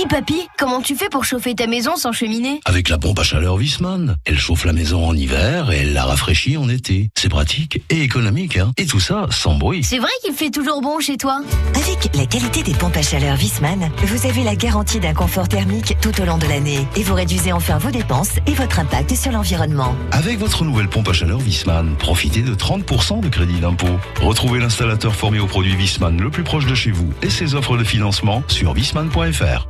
Dis 0.00 0.06
papy, 0.06 0.48
comment 0.56 0.80
tu 0.80 0.96
fais 0.96 1.10
pour 1.10 1.26
chauffer 1.26 1.54
ta 1.54 1.66
maison 1.66 1.94
sans 1.94 2.12
cheminée 2.12 2.60
Avec 2.64 2.88
la 2.88 2.96
pompe 2.96 3.18
à 3.18 3.22
chaleur 3.22 3.56
Wiesmann. 3.56 4.16
Elle 4.24 4.38
chauffe 4.38 4.64
la 4.64 4.72
maison 4.72 5.06
en 5.06 5.14
hiver 5.14 5.70
et 5.70 5.80
elle 5.80 5.92
la 5.92 6.06
rafraîchit 6.06 6.56
en 6.56 6.70
été. 6.70 7.10
C'est 7.18 7.28
pratique 7.28 7.82
et 7.90 8.00
économique, 8.00 8.56
hein 8.56 8.72
Et 8.78 8.86
tout 8.86 8.98
ça 8.98 9.26
sans 9.30 9.56
bruit. 9.56 9.84
C'est 9.84 9.98
vrai 9.98 10.08
qu'il 10.24 10.32
fait 10.32 10.48
toujours 10.48 10.80
bon 10.80 11.00
chez 11.00 11.18
toi 11.18 11.42
Avec 11.74 12.16
la 12.16 12.24
qualité 12.24 12.62
des 12.62 12.72
pompes 12.72 12.96
à 12.96 13.02
chaleur 13.02 13.36
Wiesmann, 13.36 13.90
vous 14.04 14.26
avez 14.26 14.42
la 14.42 14.56
garantie 14.56 15.00
d'un 15.00 15.12
confort 15.12 15.48
thermique 15.48 15.94
tout 16.00 16.18
au 16.18 16.24
long 16.24 16.38
de 16.38 16.46
l'année 16.46 16.88
et 16.96 17.02
vous 17.02 17.14
réduisez 17.14 17.52
enfin 17.52 17.76
vos 17.76 17.90
dépenses 17.90 18.38
et 18.46 18.54
votre 18.54 18.78
impact 18.78 19.14
sur 19.14 19.32
l'environnement. 19.32 19.94
Avec 20.12 20.38
votre 20.38 20.64
nouvelle 20.64 20.88
pompe 20.88 21.08
à 21.08 21.12
chaleur 21.12 21.40
Wiesmann, 21.40 21.94
profitez 21.98 22.40
de 22.40 22.54
30% 22.54 23.20
de 23.20 23.28
crédit 23.28 23.60
d'impôt. 23.60 24.00
Retrouvez 24.22 24.60
l'installateur 24.60 25.14
formé 25.14 25.40
au 25.40 25.46
produit 25.46 25.76
Wiesmann 25.76 26.18
le 26.18 26.30
plus 26.30 26.42
proche 26.42 26.64
de 26.64 26.74
chez 26.74 26.90
vous 26.90 27.12
et 27.20 27.28
ses 27.28 27.54
offres 27.54 27.76
de 27.76 27.84
financement 27.84 28.42
sur 28.48 28.72
wiesmann.fr. 28.72 29.69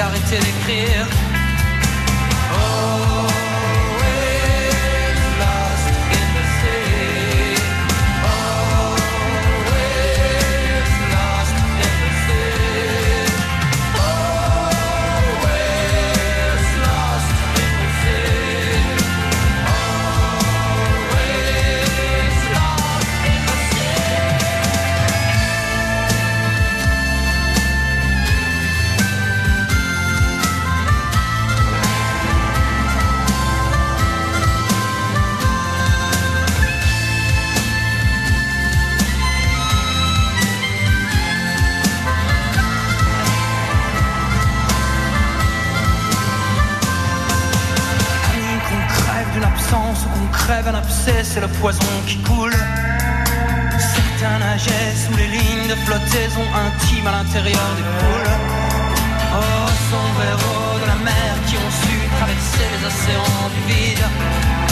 Arrêtaient 0.00 0.38
d'écrire. 0.38 1.29
Poison 51.60 51.78
qui 52.06 52.16
coule. 52.18 52.56
Certains 53.78 54.38
nageaient 54.38 54.94
sous 54.96 55.16
les 55.16 55.26
lignes 55.26 55.68
de 55.68 55.74
flottaison 55.84 56.44
intime 56.66 57.06
à 57.06 57.12
l'intérieur 57.12 57.70
des 57.76 57.86
poules. 58.00 58.30
Oh, 59.34 59.68
sombreros 59.90 60.78
de 60.82 60.86
la 60.86 60.98
mer 61.04 61.32
qui 61.46 61.56
ont 61.56 61.72
su 61.82 61.96
traverser 62.16 62.66
les 62.72 62.86
océans 62.86 63.48
du 63.54 63.72
vide. 63.72 64.69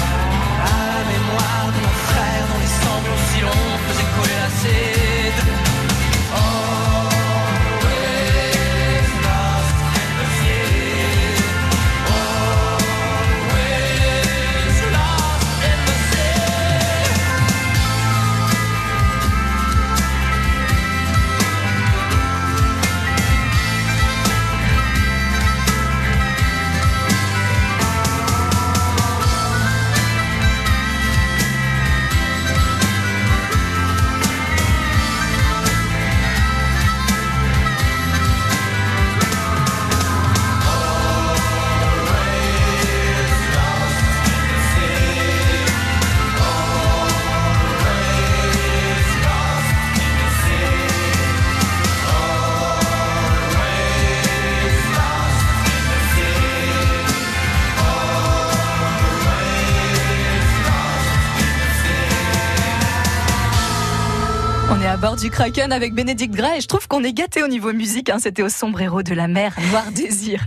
Du 65.28 65.32
Kraken 65.32 65.72
avec 65.72 65.92
Bénédicte 65.92 66.34
Gras 66.34 66.56
et 66.56 66.62
je 66.62 66.66
trouve 66.66 66.88
qu'on 66.88 67.04
est 67.04 67.12
gâté 67.12 67.42
au 67.42 67.48
niveau 67.48 67.70
musique. 67.74 68.08
Hein. 68.08 68.16
C'était 68.18 68.42
au 68.42 68.48
sombrero 68.48 69.02
de 69.02 69.12
la 69.12 69.28
mer, 69.28 69.54
Noir 69.70 69.92
Désir. 69.92 70.46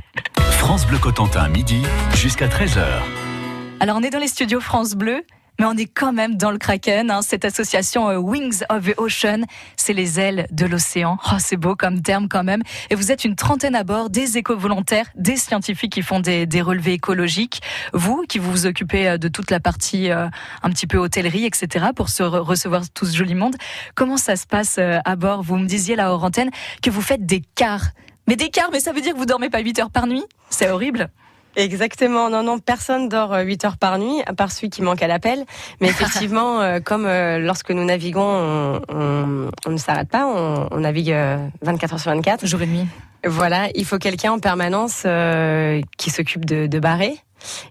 France 0.57 0.87
Bleu 0.87 0.97
Cotentin, 0.97 1.47
midi 1.49 1.83
jusqu'à 2.15 2.47
13h. 2.47 2.83
Alors 3.79 3.97
on 3.97 4.01
est 4.01 4.09
dans 4.09 4.17
les 4.17 4.27
studios 4.27 4.59
France 4.59 4.95
Bleu 4.95 5.23
mais 5.61 5.67
on 5.67 5.77
est 5.77 5.85
quand 5.85 6.11
même 6.11 6.37
dans 6.37 6.49
le 6.49 6.57
Kraken. 6.57 7.11
Hein, 7.11 7.21
cette 7.21 7.45
association 7.45 8.09
euh, 8.09 8.17
Wings 8.17 8.63
of 8.71 8.83
the 8.83 8.95
Ocean, 8.97 9.43
c'est 9.75 9.93
les 9.93 10.19
ailes 10.19 10.47
de 10.49 10.65
l'océan. 10.65 11.19
Oh, 11.31 11.35
c'est 11.37 11.55
beau 11.55 11.75
comme 11.75 12.01
terme 12.01 12.27
quand 12.27 12.43
même. 12.43 12.63
Et 12.89 12.95
vous 12.95 13.11
êtes 13.11 13.25
une 13.25 13.35
trentaine 13.35 13.75
à 13.75 13.83
bord, 13.83 14.09
des 14.09 14.39
éco-volontaires, 14.39 15.05
des 15.13 15.35
scientifiques 15.37 15.91
qui 15.91 16.01
font 16.01 16.19
des, 16.19 16.47
des, 16.47 16.63
relevés 16.63 16.93
écologiques. 16.93 17.61
Vous, 17.93 18.23
qui 18.27 18.39
vous 18.39 18.65
occupez 18.65 19.07
euh, 19.07 19.17
de 19.19 19.27
toute 19.27 19.51
la 19.51 19.59
partie 19.59 20.09
euh, 20.09 20.27
un 20.63 20.69
petit 20.71 20.87
peu 20.87 20.97
hôtellerie, 20.97 21.45
etc., 21.45 21.89
pour 21.95 22.09
se 22.09 22.23
re 22.23 22.43
recevoir 22.43 22.81
tout 22.89 23.05
ce 23.05 23.15
joli 23.15 23.35
monde. 23.35 23.55
Comment 23.93 24.17
ça 24.17 24.37
se 24.37 24.47
passe 24.47 24.79
à 24.79 25.15
bord? 25.15 25.43
Vous 25.43 25.57
me 25.57 25.67
disiez 25.67 25.95
là 25.95 26.11
hors 26.11 26.23
antenne 26.23 26.49
que 26.81 26.89
vous 26.89 27.03
faites 27.03 27.27
des 27.27 27.43
quarts. 27.53 27.91
Mais 28.27 28.35
des 28.35 28.49
quarts, 28.49 28.69
mais 28.71 28.79
ça 28.79 28.93
veut 28.93 29.01
dire 29.01 29.13
que 29.13 29.19
vous 29.19 29.27
dormez 29.27 29.51
pas 29.51 29.59
8 29.59 29.77
heures 29.77 29.91
par 29.91 30.07
nuit? 30.07 30.23
C'est 30.49 30.71
horrible. 30.71 31.11
Exactement, 31.55 32.29
non, 32.29 32.43
non, 32.43 32.59
personne 32.59 33.09
dort 33.09 33.35
8 33.35 33.65
heures 33.65 33.77
par 33.77 33.97
nuit, 33.97 34.21
à 34.25 34.33
part 34.33 34.51
celui 34.51 34.69
qui 34.69 34.81
manque 34.81 35.01
à 35.01 35.07
l'appel. 35.07 35.45
Mais 35.79 35.89
effectivement, 35.89 36.61
euh, 36.61 36.79
comme 36.79 37.05
euh, 37.05 37.39
lorsque 37.39 37.71
nous 37.71 37.83
naviguons, 37.83 38.21
on, 38.21 38.81
on, 38.89 39.51
on 39.65 39.71
ne 39.71 39.77
s'arrête 39.77 40.09
pas, 40.09 40.25
on, 40.25 40.67
on 40.71 40.79
navigue 40.79 41.15
24 41.61 41.93
heures 41.93 41.99
sur 41.99 42.11
24. 42.11 42.45
Jour 42.45 42.61
et 42.61 42.67
nuit. 42.67 42.87
Voilà, 43.23 43.69
il 43.75 43.85
faut 43.85 43.99
quelqu'un 43.99 44.31
en 44.31 44.39
permanence 44.39 45.03
euh, 45.05 45.81
qui 45.97 46.09
s'occupe 46.09 46.45
de, 46.45 46.65
de 46.65 46.79
barrer 46.79 47.17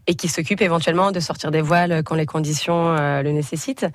et 0.06 0.14
qui 0.14 0.28
s'occupe 0.28 0.60
éventuellement 0.62 1.12
de 1.12 1.20
sortir 1.20 1.50
des 1.50 1.60
voiles 1.60 2.02
quand 2.04 2.14
les 2.14 2.26
conditions 2.26 2.96
euh, 2.96 3.22
le 3.22 3.32
nécessitent. 3.32 3.86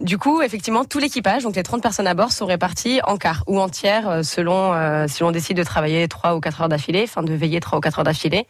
Du 0.00 0.18
coup, 0.18 0.42
effectivement, 0.42 0.84
tout 0.84 0.98
l'équipage, 0.98 1.42
donc 1.42 1.56
les 1.56 1.62
30 1.62 1.82
personnes 1.82 2.06
à 2.06 2.14
bord, 2.14 2.32
sont 2.32 2.46
répartis 2.46 3.00
en 3.04 3.16
quart 3.16 3.44
ou 3.46 3.60
en 3.60 3.68
tiers 3.68 4.08
euh, 4.08 4.22
selon 4.22 4.72
euh, 4.72 5.06
si 5.08 5.22
l'on 5.22 5.30
décide 5.30 5.56
de 5.56 5.62
travailler 5.62 6.08
3 6.08 6.34
ou 6.34 6.40
4 6.40 6.62
heures 6.62 6.68
d'affilée, 6.68 7.04
enfin 7.04 7.22
de 7.22 7.32
veiller 7.32 7.60
3 7.60 7.78
ou 7.78 7.80
4 7.80 7.98
heures 7.98 8.04
d'affilée. 8.04 8.46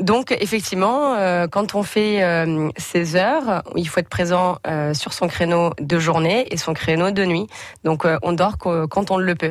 Donc, 0.00 0.30
effectivement, 0.30 1.16
quand 1.50 1.74
on 1.74 1.82
fait 1.82 2.22
euh, 2.22 2.70
ces 2.76 3.16
heures, 3.16 3.62
il 3.74 3.88
faut 3.88 3.98
être 3.98 4.08
présent 4.08 4.58
sur 4.92 5.12
son 5.12 5.26
créneau 5.26 5.72
de 5.80 5.98
journée 5.98 6.46
et 6.52 6.56
son 6.56 6.72
créneau 6.72 7.10
de 7.10 7.24
nuit. 7.24 7.46
Donc, 7.84 8.06
on 8.22 8.32
dort 8.32 8.58
quand 8.58 9.10
on 9.10 9.16
le 9.16 9.34
peut. 9.34 9.50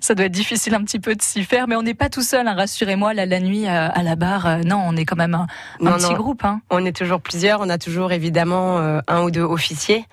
Ça 0.00 0.14
doit 0.14 0.26
être 0.26 0.32
difficile 0.32 0.74
un 0.74 0.82
petit 0.82 0.98
peu 0.98 1.14
de 1.14 1.22
s'y 1.22 1.44
faire, 1.44 1.68
mais 1.68 1.76
on 1.76 1.82
n'est 1.82 1.94
pas 1.94 2.08
tout 2.08 2.22
seul, 2.22 2.46
hein, 2.46 2.54
rassurez-moi, 2.54 3.14
là, 3.14 3.26
la 3.26 3.40
nuit 3.40 3.66
euh, 3.66 3.88
à 3.92 4.02
la 4.02 4.16
barre, 4.16 4.46
euh, 4.46 4.58
non, 4.58 4.82
on 4.84 4.96
est 4.96 5.04
quand 5.04 5.16
même 5.16 5.34
un, 5.34 5.46
un 5.80 5.84
non, 5.84 5.96
petit 5.96 6.10
non. 6.10 6.14
groupe. 6.14 6.44
Hein. 6.44 6.60
On 6.70 6.84
est 6.84 6.96
toujours 6.96 7.20
plusieurs, 7.20 7.60
on 7.60 7.68
a 7.68 7.78
toujours 7.78 8.12
évidemment 8.12 8.78
euh, 8.78 9.00
un 9.08 9.22
ou 9.22 9.30
deux 9.30 9.42
officiers 9.42 10.04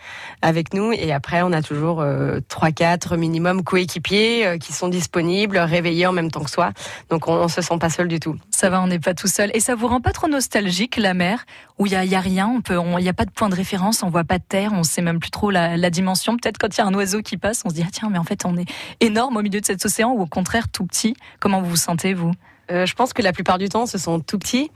avec 0.41 0.73
nous, 0.73 0.91
et 0.91 1.11
après 1.13 1.41
on 1.41 1.51
a 1.51 1.61
toujours 1.61 2.03
trois, 2.47 2.71
quatre 2.71 3.17
minimum 3.17 3.63
coéquipiers 3.63 4.57
qui 4.59 4.73
sont 4.73 4.87
disponibles, 4.87 5.57
réveillés 5.57 6.07
en 6.07 6.13
même 6.13 6.31
temps 6.31 6.43
que 6.43 6.49
soi, 6.49 6.71
donc 7.09 7.27
on, 7.27 7.33
on 7.33 7.47
se 7.47 7.61
sent 7.61 7.77
pas 7.79 7.89
seul 7.89 8.07
du 8.07 8.19
tout. 8.19 8.35
Ça 8.49 8.69
va, 8.69 8.81
on 8.81 8.87
n'est 8.87 8.99
pas 8.99 9.13
tout 9.13 9.27
seul. 9.27 9.51
Et 9.53 9.59
ça 9.59 9.75
vous 9.75 9.87
rend 9.87 10.01
pas 10.01 10.11
trop 10.11 10.27
nostalgique, 10.27 10.97
la 10.97 11.13
mer, 11.13 11.45
où 11.77 11.85
il 11.85 11.91
y 11.93 12.15
a, 12.15 12.19
rien, 12.19 12.47
on 12.47 12.61
peut, 12.61 12.77
il 12.97 13.03
n'y 13.03 13.09
a 13.09 13.13
pas 13.13 13.25
de 13.25 13.31
point 13.31 13.49
de 13.49 13.55
référence, 13.55 14.03
on 14.03 14.09
voit 14.09 14.23
pas 14.23 14.37
de 14.37 14.43
terre, 14.47 14.71
on 14.73 14.83
sait 14.83 15.01
même 15.01 15.19
plus 15.19 15.31
trop 15.31 15.51
la, 15.51 15.77
la 15.77 15.89
dimension. 15.89 16.37
Peut-être 16.37 16.57
quand 16.57 16.75
il 16.75 16.79
y 16.79 16.83
a 16.83 16.87
un 16.87 16.93
oiseau 16.93 17.21
qui 17.21 17.37
passe, 17.37 17.63
on 17.65 17.69
se 17.69 17.75
dit, 17.75 17.83
ah 17.85 17.89
tiens, 17.91 18.09
mais 18.11 18.19
en 18.19 18.23
fait 18.23 18.45
on 18.45 18.55
est 18.57 18.65
énorme 18.99 19.37
au 19.37 19.41
milieu 19.41 19.50
de 19.59 19.65
cet 19.65 19.85
océan, 19.85 20.11
ou 20.11 20.21
au 20.21 20.27
contraire 20.27 20.69
tout 20.69 20.85
petit? 20.85 21.15
Comment 21.39 21.61
vous 21.61 21.71
vous 21.71 21.75
sentez, 21.75 22.13
vous? 22.13 22.31
Euh, 22.71 22.85
je 22.85 22.95
pense 22.95 23.13
que 23.13 23.21
la 23.21 23.33
plupart 23.33 23.57
du 23.57 23.69
temps, 23.69 23.85
ce 23.85 23.97
sont 23.97 24.19
tout 24.19 24.39
petits. 24.39 24.71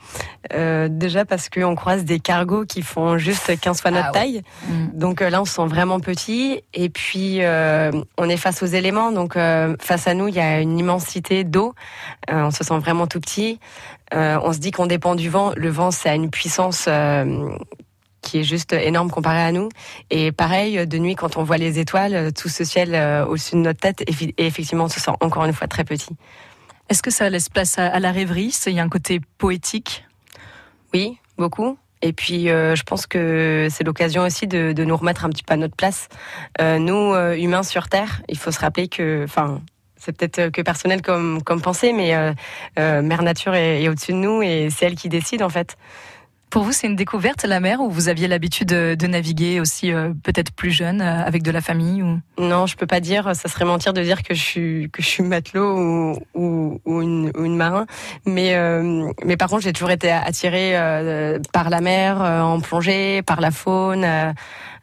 Euh, 0.53 0.87
déjà 0.89 1.25
parce 1.25 1.49
qu'on 1.49 1.75
croise 1.75 2.03
des 2.03 2.19
cargos 2.19 2.65
qui 2.65 2.81
font 2.81 3.17
juste 3.17 3.57
15 3.59 3.81
fois 3.81 3.91
notre 3.91 4.09
Ah 4.09 4.11
taille. 4.11 4.41
Mm. 4.67 4.87
Donc 4.93 5.21
euh, 5.21 5.29
là, 5.29 5.41
on 5.41 5.45
se 5.45 5.53
sent 5.53 5.67
vraiment 5.67 5.99
petit. 5.99 6.61
Et 6.73 6.89
puis, 6.89 7.39
on 8.17 8.29
est 8.29 8.37
face 8.37 8.63
aux 8.63 8.67
éléments. 8.67 9.11
Donc, 9.11 9.37
face 9.79 10.07
à 10.07 10.13
nous, 10.13 10.27
il 10.27 10.35
y 10.35 10.39
a 10.39 10.59
une 10.59 10.77
immensité 10.77 11.43
d'eau. 11.43 11.73
On 12.29 12.51
se 12.51 12.63
sent 12.63 12.77
vraiment 12.79 13.07
tout 13.07 13.19
petit. 13.19 13.59
On 14.11 14.51
se 14.53 14.59
dit 14.59 14.71
qu'on 14.71 14.87
dépend 14.87 15.15
du 15.15 15.29
vent. 15.29 15.53
Le 15.55 15.69
vent, 15.69 15.91
ça 15.91 16.11
a 16.11 16.15
une 16.15 16.29
puissance 16.29 16.87
qui 18.25 18.39
est 18.39 18.43
juste 18.43 18.73
énorme 18.73 19.09
comparée 19.09 19.43
à 19.43 19.51
nous. 19.53 19.69
Et 20.09 20.33
pareil, 20.33 20.85
de 20.85 20.97
nuit, 20.97 21.15
quand 21.15 21.37
on 21.37 21.43
voit 21.43 21.57
les 21.57 21.79
étoiles, 21.79 22.33
tout 22.33 22.49
ce 22.49 22.65
ciel 22.65 22.93
euh, 22.93 23.25
au-dessus 23.25 23.55
de 23.55 23.61
notre 23.61 23.79
tête, 23.79 24.01
et, 24.01 24.33
effectivement, 24.45 24.85
on 24.85 24.89
se 24.89 24.99
sent 24.99 25.11
encore 25.21 25.45
une 25.45 25.53
fois 25.53 25.67
très 25.67 25.85
petit. 25.85 26.15
Est-ce 26.89 27.01
que 27.01 27.11
ça 27.11 27.29
laisse 27.29 27.49
place 27.49 27.79
à, 27.79 27.99
la 27.99 28.11
rêverie? 28.11 28.55
Il 28.65 28.73
y 28.73 28.79
a 28.79 28.83
un 28.83 28.89
côté 28.89 29.21
poétique? 29.37 30.05
Oui, 30.93 31.17
beaucoup. 31.37 31.77
Et 32.01 32.13
puis, 32.13 32.49
euh, 32.49 32.75
je 32.75 32.83
pense 32.83 33.07
que 33.07 33.67
c'est 33.71 33.83
l'occasion 33.83 34.23
aussi 34.23 34.47
de, 34.47 34.73
de, 34.73 34.83
nous 34.83 34.95
remettre 34.97 35.25
un 35.25 35.29
petit 35.29 35.43
peu 35.43 35.53
à 35.53 35.57
notre 35.57 35.75
place. 35.75 36.09
Euh, 36.61 36.77
nous, 36.77 37.13
euh, 37.13 37.35
humains 37.35 37.63
sur 37.63 37.87
Terre, 37.87 38.21
il 38.27 38.37
faut 38.37 38.51
se 38.51 38.59
rappeler 38.59 38.87
que, 38.87 39.23
enfin, 39.23 39.61
c'est 39.97 40.15
peut-être 40.15 40.49
que 40.51 40.61
personnel 40.61 41.01
comme, 41.01 41.41
comme 41.41 41.61
pensée, 41.61 41.93
mais 41.93 42.13
euh, 42.13 43.01
Mère 43.01 43.23
Nature 43.23 43.55
est, 43.55 43.81
est 43.81 43.89
au-dessus 43.89 44.11
de 44.11 44.17
nous 44.17 44.43
et 44.43 44.69
c'est 44.69 44.85
elle 44.85 44.95
qui 44.95 45.09
décide 45.09 45.41
en 45.41 45.49
fait. 45.49 45.77
Pour 46.55 46.63
vous, 46.63 46.71
c'est 46.71 46.87
une 46.87 46.95
découverte 46.95 47.43
la 47.43 47.59
mer 47.59 47.81
ou 47.81 47.89
vous 47.89 48.07
aviez 48.07 48.29
l'habitude 48.29 48.69
de, 48.69 48.95
de, 48.97 49.07
naviguer 49.07 49.59
aussi 49.59 49.91
euh, 49.91 50.13
peut-être 50.23 50.53
plus 50.53 50.71
jeune 50.71 51.01
euh, 51.01 51.21
avec 51.25 51.43
de 51.43 51.51
la 51.51 51.59
famille 51.59 52.01
ou? 52.01 52.21
Non, 52.37 52.65
je 52.65 52.77
peux 52.77 52.87
pas 52.87 53.01
dire. 53.01 53.35
Ça 53.35 53.49
serait 53.49 53.65
mentir 53.65 53.91
de 53.91 54.01
dire 54.01 54.23
que 54.23 54.33
je 54.33 54.41
suis 54.41 54.89
que 54.89 55.01
je 55.01 55.07
suis 55.09 55.21
matelot 55.21 55.77
ou, 55.77 56.17
ou, 56.33 56.79
ou, 56.85 57.01
une, 57.01 57.29
ou 57.37 57.43
une 57.43 57.57
marin. 57.57 57.87
Mais 58.25 58.55
euh, 58.55 59.11
mais 59.25 59.35
par 59.35 59.49
contre, 59.49 59.63
j'ai 59.63 59.73
toujours 59.73 59.91
été 59.91 60.09
attirée 60.09 60.77
euh, 60.77 61.39
par 61.51 61.69
la 61.69 61.81
mer 61.81 62.21
euh, 62.21 62.39
en 62.39 62.61
plongée, 62.61 63.21
par 63.21 63.41
la 63.41 63.51
faune. 63.51 64.05
euh, 64.05 64.31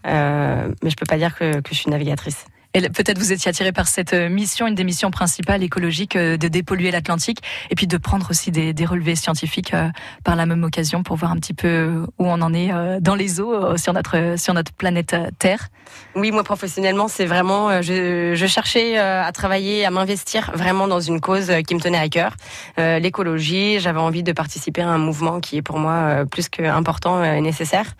mais 0.04 0.90
je 0.90 0.96
peux 0.96 1.06
pas 1.06 1.16
dire 1.16 1.34
que, 1.34 1.62
que 1.62 1.70
je 1.70 1.78
suis 1.78 1.90
navigatrice. 1.90 2.44
Peut-être 2.72 3.18
vous 3.18 3.32
étiez 3.32 3.50
attiré 3.50 3.70
par 3.70 3.86
cette 3.86 4.14
euh, 4.14 4.30
mission, 4.30 4.66
une 4.66 4.74
des 4.74 4.84
missions 4.84 5.10
principales 5.10 5.62
écologiques, 5.62 6.16
euh, 6.16 6.38
de 6.38 6.48
dépolluer 6.48 6.90
l'Atlantique, 6.90 7.40
et 7.68 7.74
puis 7.74 7.86
de 7.86 7.98
prendre 7.98 8.30
aussi 8.30 8.50
des, 8.50 8.72
relevés 8.86 9.14
scientifiques 9.14 9.74
euh, 9.74 9.90
par 10.24 10.36
la 10.36 10.46
même 10.46 10.64
occasion 10.64 11.02
pour 11.02 11.16
voir 11.16 11.32
un 11.32 11.36
petit 11.36 11.52
peu 11.52 12.06
où 12.18 12.26
on 12.26 12.40
en 12.40 12.54
est 12.54 12.72
dans 13.00 13.14
les 13.14 13.40
eaux 13.40 13.76
sur 13.76 13.92
notre 13.92 14.34
sur 14.36 14.54
notre 14.54 14.72
planète 14.72 15.14
Terre. 15.38 15.68
Oui, 16.16 16.32
moi 16.32 16.42
professionnellement, 16.42 17.06
c'est 17.06 17.26
vraiment, 17.26 17.80
je, 17.80 18.34
je, 18.34 18.46
cherchais 18.46 18.98
à 18.98 19.30
travailler, 19.32 19.84
à 19.84 19.90
m'investir 19.90 20.50
vraiment 20.54 20.88
dans 20.88 21.00
une 21.00 21.20
cause 21.20 21.52
qui 21.66 21.74
me 21.74 21.80
tenait 21.80 21.98
à 21.98 22.08
cœur, 22.08 22.36
l'écologie. 22.76 23.78
J'avais 23.78 24.00
envie 24.00 24.22
de 24.22 24.32
participer 24.32 24.82
à 24.82 24.88
un 24.88 24.98
mouvement 24.98 25.40
qui 25.40 25.58
est 25.58 25.62
pour 25.62 25.78
moi 25.78 26.24
plus 26.30 26.48
qu'important 26.48 27.22
et 27.22 27.40
nécessaire 27.40 27.94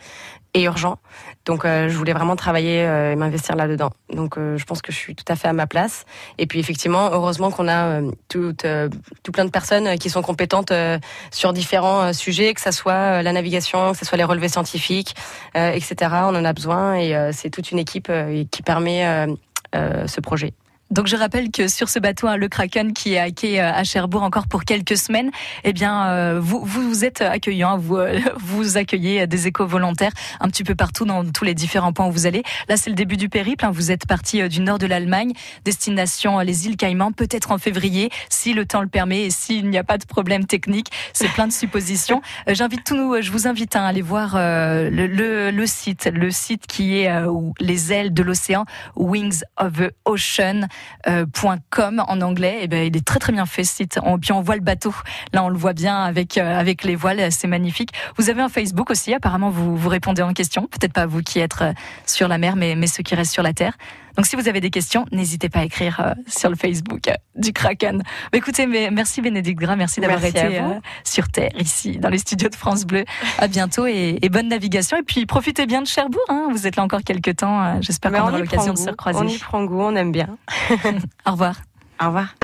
et 0.54 0.64
urgent. 0.64 0.98
Donc 1.44 1.64
euh, 1.64 1.88
je 1.88 1.96
voulais 1.96 2.12
vraiment 2.12 2.36
travailler 2.36 2.84
euh, 2.86 3.12
et 3.12 3.16
m'investir 3.16 3.56
là-dedans. 3.56 3.90
Donc 4.12 4.36
euh, 4.36 4.56
je 4.58 4.64
pense 4.64 4.82
que 4.82 4.92
je 4.92 4.96
suis 4.96 5.14
tout 5.14 5.24
à 5.28 5.36
fait 5.36 5.48
à 5.48 5.52
ma 5.52 5.66
place. 5.66 6.04
Et 6.38 6.46
puis 6.46 6.58
effectivement, 6.60 7.10
heureusement 7.12 7.50
qu'on 7.50 7.68
a 7.68 8.00
euh, 8.00 8.10
tout, 8.28 8.54
euh, 8.64 8.88
tout 9.22 9.32
plein 9.32 9.44
de 9.44 9.50
personnes 9.50 9.98
qui 9.98 10.10
sont 10.10 10.22
compétentes 10.22 10.70
euh, 10.70 10.98
sur 11.30 11.52
différents 11.52 12.02
euh, 12.02 12.12
sujets, 12.12 12.52
que 12.54 12.60
ce 12.60 12.70
soit 12.70 12.92
euh, 12.92 13.22
la 13.22 13.32
navigation, 13.32 13.92
que 13.92 13.98
ce 13.98 14.04
soit 14.04 14.18
les 14.18 14.24
relevés 14.24 14.48
scientifiques, 14.48 15.14
euh, 15.56 15.72
etc. 15.72 16.10
On 16.24 16.36
en 16.36 16.44
a 16.44 16.52
besoin 16.52 16.94
et 16.94 17.16
euh, 17.16 17.30
c'est 17.32 17.50
toute 17.50 17.70
une 17.70 17.78
équipe 17.78 18.08
euh, 18.10 18.44
qui 18.50 18.62
permet 18.62 19.26
euh, 19.74 20.06
ce 20.06 20.20
projet. 20.20 20.52
Donc 20.92 21.06
je 21.06 21.16
rappelle 21.16 21.50
que 21.50 21.68
sur 21.68 21.88
ce 21.88 21.98
bateau, 21.98 22.28
hein, 22.28 22.36
le 22.36 22.48
Kraken, 22.48 22.92
qui 22.92 23.14
est 23.14 23.18
à 23.18 23.30
quai 23.30 23.58
à 23.58 23.82
Cherbourg 23.82 24.22
encore 24.22 24.46
pour 24.46 24.64
quelques 24.64 24.96
semaines, 24.96 25.30
eh 25.64 25.72
bien 25.72 26.06
euh, 26.06 26.38
vous 26.40 26.60
vous 26.64 27.04
êtes 27.04 27.22
accueillant, 27.22 27.78
vous 27.78 27.96
euh, 27.96 28.20
vous 28.36 28.76
accueillez 28.76 29.26
des 29.26 29.46
éco-volontaires 29.46 30.12
un 30.38 30.48
petit 30.48 30.64
peu 30.64 30.74
partout 30.74 31.04
dans 31.04 31.24
tous 31.24 31.44
les 31.44 31.54
différents 31.54 31.92
points 31.92 32.06
où 32.06 32.12
vous 32.12 32.26
allez. 32.26 32.42
Là 32.68 32.76
c'est 32.76 32.90
le 32.90 32.96
début 32.96 33.16
du 33.16 33.28
périple. 33.28 33.64
Hein, 33.64 33.70
vous 33.72 33.90
êtes 33.90 34.06
parti 34.06 34.46
du 34.48 34.60
nord 34.60 34.78
de 34.78 34.86
l'Allemagne, 34.86 35.32
destination 35.64 36.38
les 36.40 36.66
îles 36.66 36.76
Caïmans, 36.76 37.12
peut-être 37.12 37.50
en 37.50 37.58
février 37.58 38.10
si 38.28 38.52
le 38.52 38.66
temps 38.66 38.82
le 38.82 38.88
permet 38.88 39.22
et 39.22 39.30
s'il 39.30 39.68
n'y 39.70 39.78
a 39.78 39.84
pas 39.84 39.98
de 39.98 40.04
problème 40.04 40.46
technique. 40.46 40.90
C'est 41.12 41.28
plein 41.28 41.46
de 41.46 41.52
suppositions. 41.52 42.20
Euh, 42.48 42.54
J'invite 42.54 42.84
tous 42.84 42.96
nous, 42.96 43.20
je 43.20 43.30
vous 43.30 43.46
invite 43.46 43.76
hein, 43.76 43.84
à 43.84 43.88
aller 43.88 44.02
voir 44.02 44.34
euh, 44.34 44.90
le, 44.90 45.06
le, 45.06 45.50
le, 45.50 45.66
site, 45.66 46.10
le 46.12 46.30
site 46.30 46.66
qui 46.66 46.98
est 46.98 47.10
euh, 47.10 47.30
les 47.60 47.92
ailes 47.92 48.12
de 48.12 48.22
l'océan, 48.22 48.64
Wings 48.96 49.42
of 49.58 49.74
the 49.74 49.92
Ocean. 50.04 50.66
Euh, 51.08 51.26
.com 51.70 52.04
en 52.06 52.20
anglais, 52.20 52.58
et 52.62 52.68
ben 52.68 52.86
il 52.86 52.96
est 52.96 53.04
très 53.04 53.18
très 53.18 53.32
bien 53.32 53.44
fait 53.44 53.64
ce 53.64 53.74
site. 53.74 53.98
On, 54.04 54.18
puis 54.18 54.30
on 54.30 54.40
voit 54.40 54.54
le 54.54 54.60
bateau, 54.60 54.94
là 55.32 55.42
on 55.42 55.48
le 55.48 55.58
voit 55.58 55.72
bien 55.72 56.04
avec 56.04 56.38
euh, 56.38 56.58
avec 56.58 56.84
les 56.84 56.94
voiles, 56.94 57.32
c'est 57.32 57.48
magnifique. 57.48 57.90
Vous 58.18 58.30
avez 58.30 58.40
un 58.40 58.48
Facebook 58.48 58.88
aussi, 58.88 59.12
apparemment 59.12 59.50
vous 59.50 59.76
vous 59.76 59.88
répondez 59.88 60.22
en 60.22 60.32
question, 60.32 60.68
peut-être 60.68 60.92
pas 60.92 61.06
vous 61.06 61.20
qui 61.20 61.40
êtes 61.40 61.60
euh, 61.60 61.72
sur 62.06 62.28
la 62.28 62.38
mer, 62.38 62.54
mais 62.54 62.76
mais 62.76 62.86
ceux 62.86 63.02
qui 63.02 63.16
restent 63.16 63.32
sur 63.32 63.42
la 63.42 63.52
terre. 63.52 63.76
Donc 64.16 64.26
si 64.26 64.36
vous 64.36 64.48
avez 64.48 64.60
des 64.60 64.70
questions, 64.70 65.06
n'hésitez 65.12 65.48
pas 65.48 65.60
à 65.60 65.64
écrire 65.64 66.00
euh, 66.00 66.14
sur 66.26 66.50
le 66.50 66.56
Facebook 66.56 67.08
euh, 67.08 67.14
du 67.36 67.52
Kraken. 67.52 68.02
Mais 68.32 68.38
écoutez, 68.38 68.66
mais 68.66 68.90
merci 68.90 69.20
Bénédicte 69.20 69.60
Gras, 69.60 69.76
merci 69.76 70.00
d'avoir 70.00 70.24
été 70.24 70.60
euh, 70.60 70.74
sur 71.04 71.28
Terre 71.28 71.52
ici 71.58 71.98
dans 71.98 72.08
les 72.08 72.18
studios 72.18 72.48
de 72.48 72.54
France 72.54 72.84
Bleu. 72.84 73.04
À 73.38 73.48
bientôt 73.48 73.86
et, 73.86 74.18
et 74.20 74.28
bonne 74.28 74.48
navigation. 74.48 74.96
Et 74.96 75.02
puis 75.02 75.26
profitez 75.26 75.66
bien 75.66 75.82
de 75.82 75.86
Cherbourg. 75.86 76.22
Hein. 76.28 76.48
Vous 76.50 76.66
êtes 76.66 76.76
là 76.76 76.82
encore 76.82 77.02
quelques 77.02 77.36
temps. 77.36 77.80
J'espère 77.80 78.12
qu'on 78.12 78.20
aura 78.20 78.38
l'occasion 78.38 78.74
de 78.74 78.78
se 78.78 78.90
recroiser. 78.90 79.18
On 79.20 79.28
y 79.28 79.38
prend 79.38 79.64
goût, 79.64 79.80
on 79.80 79.96
aime 79.96 80.12
bien. 80.12 80.36
Au 81.26 81.32
revoir. 81.32 81.56
Au 82.00 82.06
revoir. 82.06 82.34